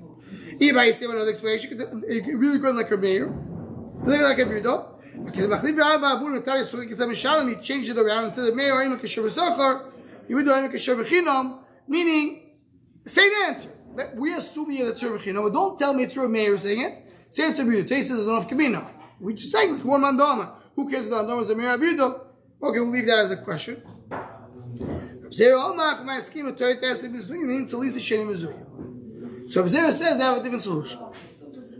If 0.59 0.75
I 0.75 0.91
say 0.91 1.05
another 1.05 1.29
explanation, 1.29 1.71
you 1.71 2.21
could 2.23 2.39
really 2.39 2.59
good 2.59 2.75
like 2.75 2.91
a 2.91 2.97
Meir, 2.97 3.27
really 3.27 4.23
like 4.23 4.37
a 4.39 4.45
Yehuda. 4.45 5.25
Because 5.25 5.47
Machlib 5.47 5.77
Rabba 5.77 6.05
Abu 6.05 6.25
Natari 6.25 6.61
Sulik 6.61 6.89
Kitab 6.89 7.13
Shalom, 7.15 7.49
he 7.49 7.55
changed 7.55 7.89
it 7.89 7.97
around 7.97 8.25
and 8.25 8.35
said, 8.35 8.53
Meir, 8.53 8.75
I'm 8.79 8.93
a 8.93 8.97
Kesher 8.97 9.23
B'Sachar, 9.25 9.91
you 10.29 10.35
would 10.35 10.45
do 10.45 10.53
I'm 10.53 10.65
a 10.65 10.69
Kesher 10.69 10.95
B'Chinam, 11.03 11.59
meaning, 11.87 12.53
say 12.99 13.27
the 13.27 13.45
answer. 13.47 13.73
That 13.95 14.15
we 14.15 14.33
assume 14.35 14.69
here 14.69 14.85
that's 14.85 15.01
Rebbe 15.01 15.17
Chinam. 15.17 15.51
Don't 15.51 15.79
tell 15.79 15.93
me 15.95 16.03
it's 16.03 16.15
Rebbe 16.15 16.29
Meir 16.29 16.55
saying 16.59 16.81
it. 16.81 17.03
Say 17.29 17.49
it's 17.49 17.57
a 17.57 17.63
Yehuda. 17.63 17.87
Taste 17.89 18.09
says 18.09 18.19
it's 18.19 18.27
enough 18.27 18.47
Kamina. 18.47 18.87
We 19.19 19.33
just 19.33 19.51
saying 19.51 19.79
one 19.83 20.01
mandama. 20.01 20.53
Who 20.75 20.87
cares 20.87 21.07
if 21.07 21.11
the 21.11 21.37
is 21.39 21.49
a 21.49 21.55
Meir 21.55 21.75
Yehuda? 21.75 22.26
Okay, 22.61 22.79
we'll 22.79 22.89
leave 22.89 23.05
that 23.05 23.19
as 23.19 23.31
a 23.31 23.37
question. 23.37 23.81
So 29.47 29.63
Abzera 29.63 29.91
says 29.91 30.19
I 30.19 30.23
have 30.23 30.37
a 30.37 30.43
different 30.43 30.63
solution. 30.63 30.99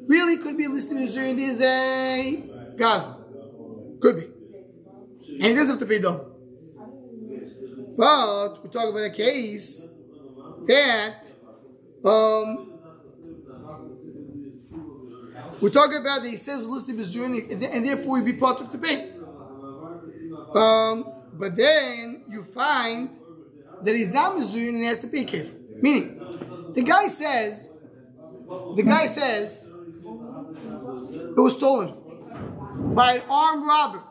Really, 0.07 0.37
could 0.37 0.55
be 0.55 0.65
a 0.65 0.69
list 0.69 0.91
of 0.91 0.97
Mizuri 0.99 1.37
is 1.37 1.61
a 1.61 2.43
Gazlan. 2.75 3.99
Could 3.99 4.17
be. 4.17 4.25
And 5.33 5.43
he 5.43 5.53
doesn't 5.53 5.79
have 5.79 5.79
to 5.79 5.85
pay 5.85 5.99
double. 5.99 6.31
But 7.97 8.63
we 8.63 8.69
talk 8.69 8.89
about 8.89 9.03
a 9.03 9.09
case 9.09 9.85
that 10.67 11.25
um, 12.05 12.73
we're 15.59 15.69
talking 15.69 15.97
about 15.97 16.21
that 16.21 16.29
he 16.29 16.37
says 16.37 16.65
listed 16.67 16.95
Mizurin 16.95 17.51
and, 17.51 17.63
and 17.63 17.85
therefore 17.85 18.17
he'd 18.17 18.25
be 18.25 18.33
part 18.33 18.61
of 18.61 18.71
the 18.71 18.77
pay. 18.77 19.16
Um, 20.57 21.13
but 21.33 21.55
then 21.55 22.23
you 22.29 22.43
find 22.43 23.09
that 23.83 23.95
he's 23.95 24.11
not 24.11 24.35
Mizurin 24.35 24.69
and 24.69 24.77
he 24.79 24.85
has 24.85 24.99
to 24.99 25.07
pay 25.07 25.25
kef. 25.25 25.53
Meaning, 25.81 26.71
the 26.73 26.81
guy 26.81 27.07
says, 27.07 27.73
the 28.75 28.83
guy 28.83 29.05
says, 29.05 29.63
it 29.63 31.39
was 31.39 31.55
stolen 31.55 31.95
by 32.95 33.17
an 33.17 33.21
armed 33.29 33.65
robber. 33.65 34.03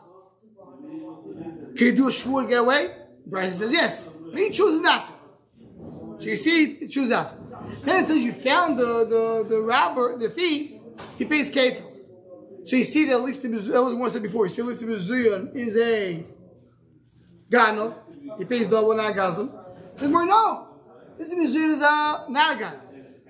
Can 1.75 1.87
you 1.87 1.95
do 1.95 2.07
a 2.07 2.11
shvur 2.11 2.39
and 2.39 2.49
get 2.49 2.59
away? 2.59 2.95
Brisa 3.29 3.51
says 3.51 3.73
yes. 3.73 4.07
But 4.07 4.39
he 4.39 4.49
chooses 4.49 4.81
not 4.81 5.07
to. 5.07 5.13
So 6.19 6.29
you 6.29 6.35
see, 6.35 6.75
he 6.75 6.87
chooses 6.87 7.09
not. 7.09 7.35
Then 7.83 8.03
it 8.03 8.07
says 8.07 8.17
you 8.19 8.31
found 8.31 8.79
the, 8.79 9.05
the, 9.05 9.45
the 9.47 9.61
robber, 9.61 10.17
the 10.17 10.29
thief, 10.29 10.71
he 11.17 11.25
pays 11.25 11.51
kefil. 11.51 11.83
So 12.63 12.75
you 12.75 12.83
see 12.83 13.05
that 13.05 13.13
at 13.13 13.21
least 13.21 13.43
the 13.43 13.49
that 13.49 13.83
was 13.83 13.93
what 13.93 14.05
I 14.05 14.09
said 14.09 14.23
before. 14.23 14.45
You 14.45 14.49
see 14.49 14.61
at 14.61 14.67
least 14.67 14.81
the 14.81 15.51
is 15.53 15.77
a 15.77 16.25
Ganov. 17.49 17.93
He 18.37 18.45
pays 18.45 18.67
double, 18.67 18.95
not 18.95 19.11
a 19.11 19.13
Gazlan. 19.13 19.49
Says, 19.95 20.09
well, 20.09 20.25
no. 20.25 20.67
This 21.17 21.33
Mizuyan 21.33 21.69
is 21.71 21.81
a, 21.81 22.25
not 22.29 22.55
a 22.55 22.63
Ganov. 22.63 22.81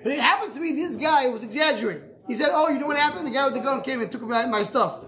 But 0.03 0.11
it 0.11 0.19
happened 0.19 0.53
to 0.53 0.59
me, 0.59 0.73
this 0.73 0.95
guy 0.95 1.27
was 1.29 1.43
exaggerating. 1.43 2.09
He 2.27 2.35
said, 2.35 2.49
oh, 2.51 2.69
you 2.69 2.79
know 2.79 2.87
what 2.87 2.97
happened? 2.97 3.27
The 3.27 3.31
guy 3.31 3.45
with 3.45 3.53
the 3.53 3.61
gun 3.61 3.81
came 3.81 4.01
and 4.01 4.11
took 4.11 4.21
my, 4.21 4.45
my 4.45 4.63
stuff. 4.63 5.05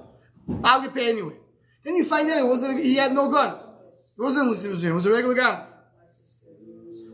I'll 0.64 0.82
get 0.82 0.94
paid 0.94 1.10
anyway. 1.10 1.36
Then 1.84 1.96
you 1.96 2.06
find 2.06 2.30
out 2.30 2.38
it 2.38 2.48
wasn't, 2.48 2.84
he 2.84 2.96
had 2.96 3.14
no 3.14 3.30
gun. 3.30 3.56
It 3.56 4.22
wasn't 4.22 4.48
a 4.48 4.50
listed 4.50 4.84
it 4.84 4.94
was 4.94 5.06
a 5.06 5.12
regular 5.12 5.36
Ganov. 5.36 5.68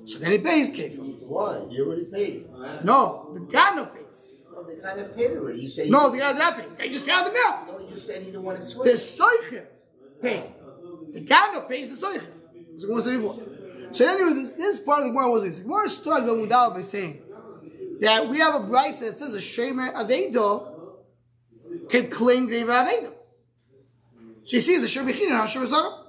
So 0.06 0.20
then 0.20 0.32
he 0.32 0.38
pays 0.38 0.70
kefil. 0.72 1.20
Why? 1.22 1.66
You 1.70 1.86
already 1.88 2.06
paid. 2.06 2.48
No, 2.84 3.32
the 3.34 3.40
Ganov 3.42 3.96
pays. 3.96 4.32
No, 4.54 4.64
they 4.64 4.76
kind 4.76 5.00
of 5.00 5.16
paid 5.16 5.32
already. 5.32 5.62
You 5.62 5.70
say 5.70 5.90
No, 5.90 6.12
the 6.12 6.20
guy 6.20 6.34
not 6.34 6.58
pay. 6.58 6.66
They 6.78 6.90
just 6.90 7.06
found 7.08 7.28
him 7.28 7.36
out. 7.46 7.68
No, 7.68 7.88
you 7.90 7.98
said 7.98 8.20
he 8.20 8.26
didn't 8.28 8.44
want 8.44 8.62
to 8.62 8.66
The 8.84 8.98
switch. 8.98 9.22
Soicher 9.22 9.66
pay. 10.22 10.54
The 11.16 11.22
Gano 11.22 11.62
pays 11.62 11.98
the 11.98 12.06
Soicher. 12.06 12.26
As 12.76 12.84
I 12.84 13.00
said 13.00 13.22
before. 13.22 13.42
So 13.92 14.06
anyway, 14.06 14.34
this, 14.34 14.52
this 14.52 14.82
part 14.82 15.00
of 15.00 15.06
the 15.06 15.12
Gemara 15.12 15.32
was 15.32 15.44
this. 15.44 15.60
The 15.60 15.64
Gemara 15.64 15.88
started 15.88 16.26
with 16.30 16.50
Mudal 16.50 16.74
by 16.74 16.82
saying 16.82 17.22
that 18.02 18.28
we 18.28 18.40
have 18.40 18.56
a 18.56 18.60
Brisa 18.60 19.00
that 19.00 19.18
says 19.18 19.34
a 19.34 19.38
Shemer 19.38 19.94
Avedo 19.94 20.74
can 21.90 22.10
claim 22.10 22.48
grave 22.48 22.68
Avedo. 22.68 23.14
So 24.44 24.58
you 24.58 24.60
see, 24.60 24.74
it's 24.74 24.94
a 24.94 25.00
Shemer 25.00 25.18
Chin 25.18 25.32
and 25.32 25.40
a 25.40 25.44
Shemer 25.44 25.68
Sarah. 25.68 26.04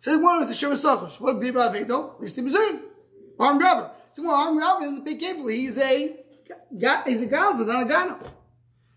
So 0.00 0.10
the 0.10 0.18
Gemara 0.18 0.40
is 0.40 0.60
the 0.60 0.66
Shemer 0.66 0.76
Sarah. 0.76 1.08
So 1.08 1.24
what 1.24 1.38
grave 1.38 1.54
Avedo? 1.54 2.14
At 2.14 2.20
least 2.20 2.34
the 2.34 2.42
Mizuin. 2.42 2.80
Armed 3.38 3.62
robber. 3.62 3.92
So 4.12 4.24
well, 4.24 4.34
armed 4.34 4.58
robber 4.58 4.86
doesn't 4.86 5.04
pay 5.04 5.14
carefully. 5.14 5.54
He's 5.58 5.78
a, 5.78 6.16
he's 7.06 7.22
a 7.22 7.26
Gaza, 7.26 7.64
not 7.64 7.84
a 7.84 7.88
Gano. 7.88 8.18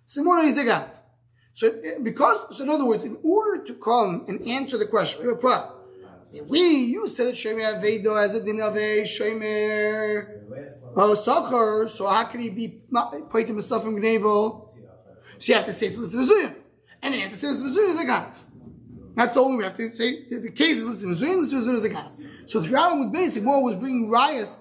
So 0.08 0.22
the 0.22 0.26
Gemara 0.26 0.46
is 0.46 0.58
a 0.58 0.64
Gano. 0.64 0.90
So 1.54 1.68
uh, 1.68 2.02
because, 2.02 2.58
so 2.58 2.64
in 2.64 2.70
other 2.70 2.86
words, 2.86 3.06
in 3.06 3.18
order 3.24 3.64
to 3.64 3.74
come 3.76 4.26
and 4.28 4.42
answer 4.48 4.78
the 4.78 4.88
question, 4.88 5.22
we 5.22 5.30
have 5.30 5.38
a 5.38 5.40
problem. 5.40 5.80
We, 6.48 6.60
you 6.60 7.08
said 7.08 7.28
that 7.28 7.36
Shemer 7.36 7.80
Avedo 7.80 8.20
has 8.20 8.34
a 8.34 8.44
din 8.44 8.60
of 8.60 8.76
a 8.76 9.04
Shemer 9.04 10.42
uh, 10.98 11.16
Sachar, 11.16 11.88
so 11.88 12.10
how 12.10 12.24
can 12.24 12.40
he 12.40 12.50
be 12.50 12.82
paid 13.32 13.48
himself 13.48 13.84
from 13.84 13.98
Gnevo? 13.98 14.68
So 15.38 15.52
you 15.52 15.58
have 15.58 15.66
to 15.66 15.74
say 15.74 15.88
it's 15.88 15.98
listed 15.98 16.20
Mizuyim. 16.22 16.56
And 17.04 17.14
then 17.14 17.20
you 17.20 17.22
have 17.22 17.32
to 17.32 17.38
say 17.38 17.50
it's 17.50 17.60
Mizuyim 17.60 17.90
is 17.90 18.00
a 18.00 18.06
Ganav. 18.06 18.36
That's 19.14 19.34
the 19.36 19.42
only 19.42 19.58
we 19.58 19.64
have 19.64 19.76
to 19.76 19.96
say. 19.96 20.28
The, 20.28 20.40
the 20.40 20.52
case 20.52 20.80
is 20.80 20.88
listed 20.88 21.10
Mizuyim, 21.10 21.42
listed 21.42 21.60
Mizuyim 21.60 21.76
is 21.76 21.84
a 21.84 21.90
Ganav. 21.90 22.50
So 22.50 22.64
throughout 22.64 22.98
with 22.98 23.14
basic, 23.14 23.44
more 23.44 23.64
was 23.64 23.76
bringing 23.76 24.10
rias 24.10 24.58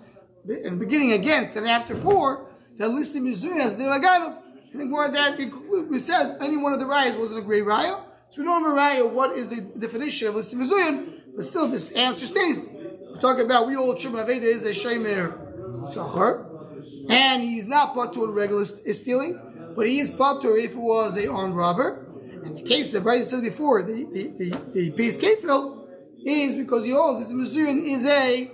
in 0.47 0.79
the 0.79 0.85
beginning 0.85 1.13
against 1.13 1.57
and 1.57 1.67
after 1.67 1.95
four, 1.95 2.51
that 2.77 2.89
listed 2.89 3.23
Mizuyim 3.23 3.61
as 3.61 3.79
the 3.79 3.85
Ganav. 3.85 4.43
And 4.73 4.81
the 4.81 4.85
Gemara 4.87 5.11
that 5.11 5.39
it 5.39 6.01
says 6.01 6.37
any 6.41 6.57
one 6.57 6.73
of 6.73 6.81
the 6.81 6.87
rayas 6.87 7.19
wasn't 7.19 7.41
a 7.41 7.43
great 7.43 7.65
raya. 7.65 8.03
So 8.31 8.41
we 8.41 8.45
don't 8.45 8.65
have 8.65 8.73
a 8.73 8.77
raya. 8.77 9.11
What 9.11 9.37
is 9.37 9.51
the 9.51 9.61
definition 9.79 10.29
of 10.29 10.35
listim 10.35 10.67
mezuyin? 10.67 11.21
But 11.37 11.45
still, 11.45 11.69
this 11.69 11.93
answer 11.93 12.27
stays. 12.27 12.69
We're 12.71 13.21
talking 13.21 13.45
about 13.45 13.67
we 13.67 13.77
all 13.77 13.95
truma 13.95 14.25
aveda 14.25 14.43
is 14.43 14.65
a 14.65 14.71
shemer 14.71 15.39
sachar, 15.95 16.47
and 17.11 17.43
he's 17.43 17.67
not 17.67 17.95
patur 17.95 18.35
regular 18.35 18.65
st- 18.65 18.95
stealing, 18.97 19.73
but 19.77 19.87
he 19.87 20.01
is 20.01 20.11
patur 20.11 20.63
if 20.63 20.73
it 20.73 20.79
was 20.79 21.19
a 21.19 21.31
armed 21.31 21.55
robber. 21.55 22.07
And 22.45 22.57
the 22.57 22.63
case 22.63 22.91
that 22.93 23.03
Brisa 23.05 23.25
said 23.25 23.43
before, 23.43 23.83
the 23.83 24.05
the 24.05 24.51
the, 24.73 24.91
the 24.91 24.91
kefil 24.91 25.87
is 26.25 26.55
because 26.55 26.85
he 26.85 26.95
owns 26.95 27.19
this 27.19 27.33
mezuyin 27.33 27.85
is 27.85 28.07
a 28.07 28.51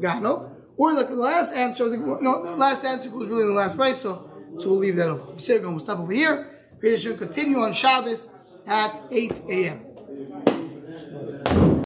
ganov. 0.00 0.50
Or 0.76 0.92
like 0.92 1.08
the 1.08 1.14
last 1.14 1.54
answer, 1.54 1.88
the, 1.88 1.98
no, 1.98 2.44
the 2.44 2.56
last 2.56 2.84
answer 2.84 3.08
was 3.10 3.28
really 3.28 3.46
the 3.46 3.52
last 3.52 3.76
price, 3.76 4.00
so 4.00 4.28
so 4.58 4.70
we'll 4.70 4.78
leave 4.78 4.96
that 4.96 5.08
alone. 5.08 5.38
So 5.38 5.60
we'll 5.60 5.78
stop 5.78 5.98
over 5.98 6.12
here. 6.12 6.50
We 6.80 6.96
should 6.98 7.18
continue 7.18 7.58
on 7.58 7.72
Shabbos 7.72 8.28
at 8.66 9.02
8 9.10 9.32
a.m. 9.48 9.80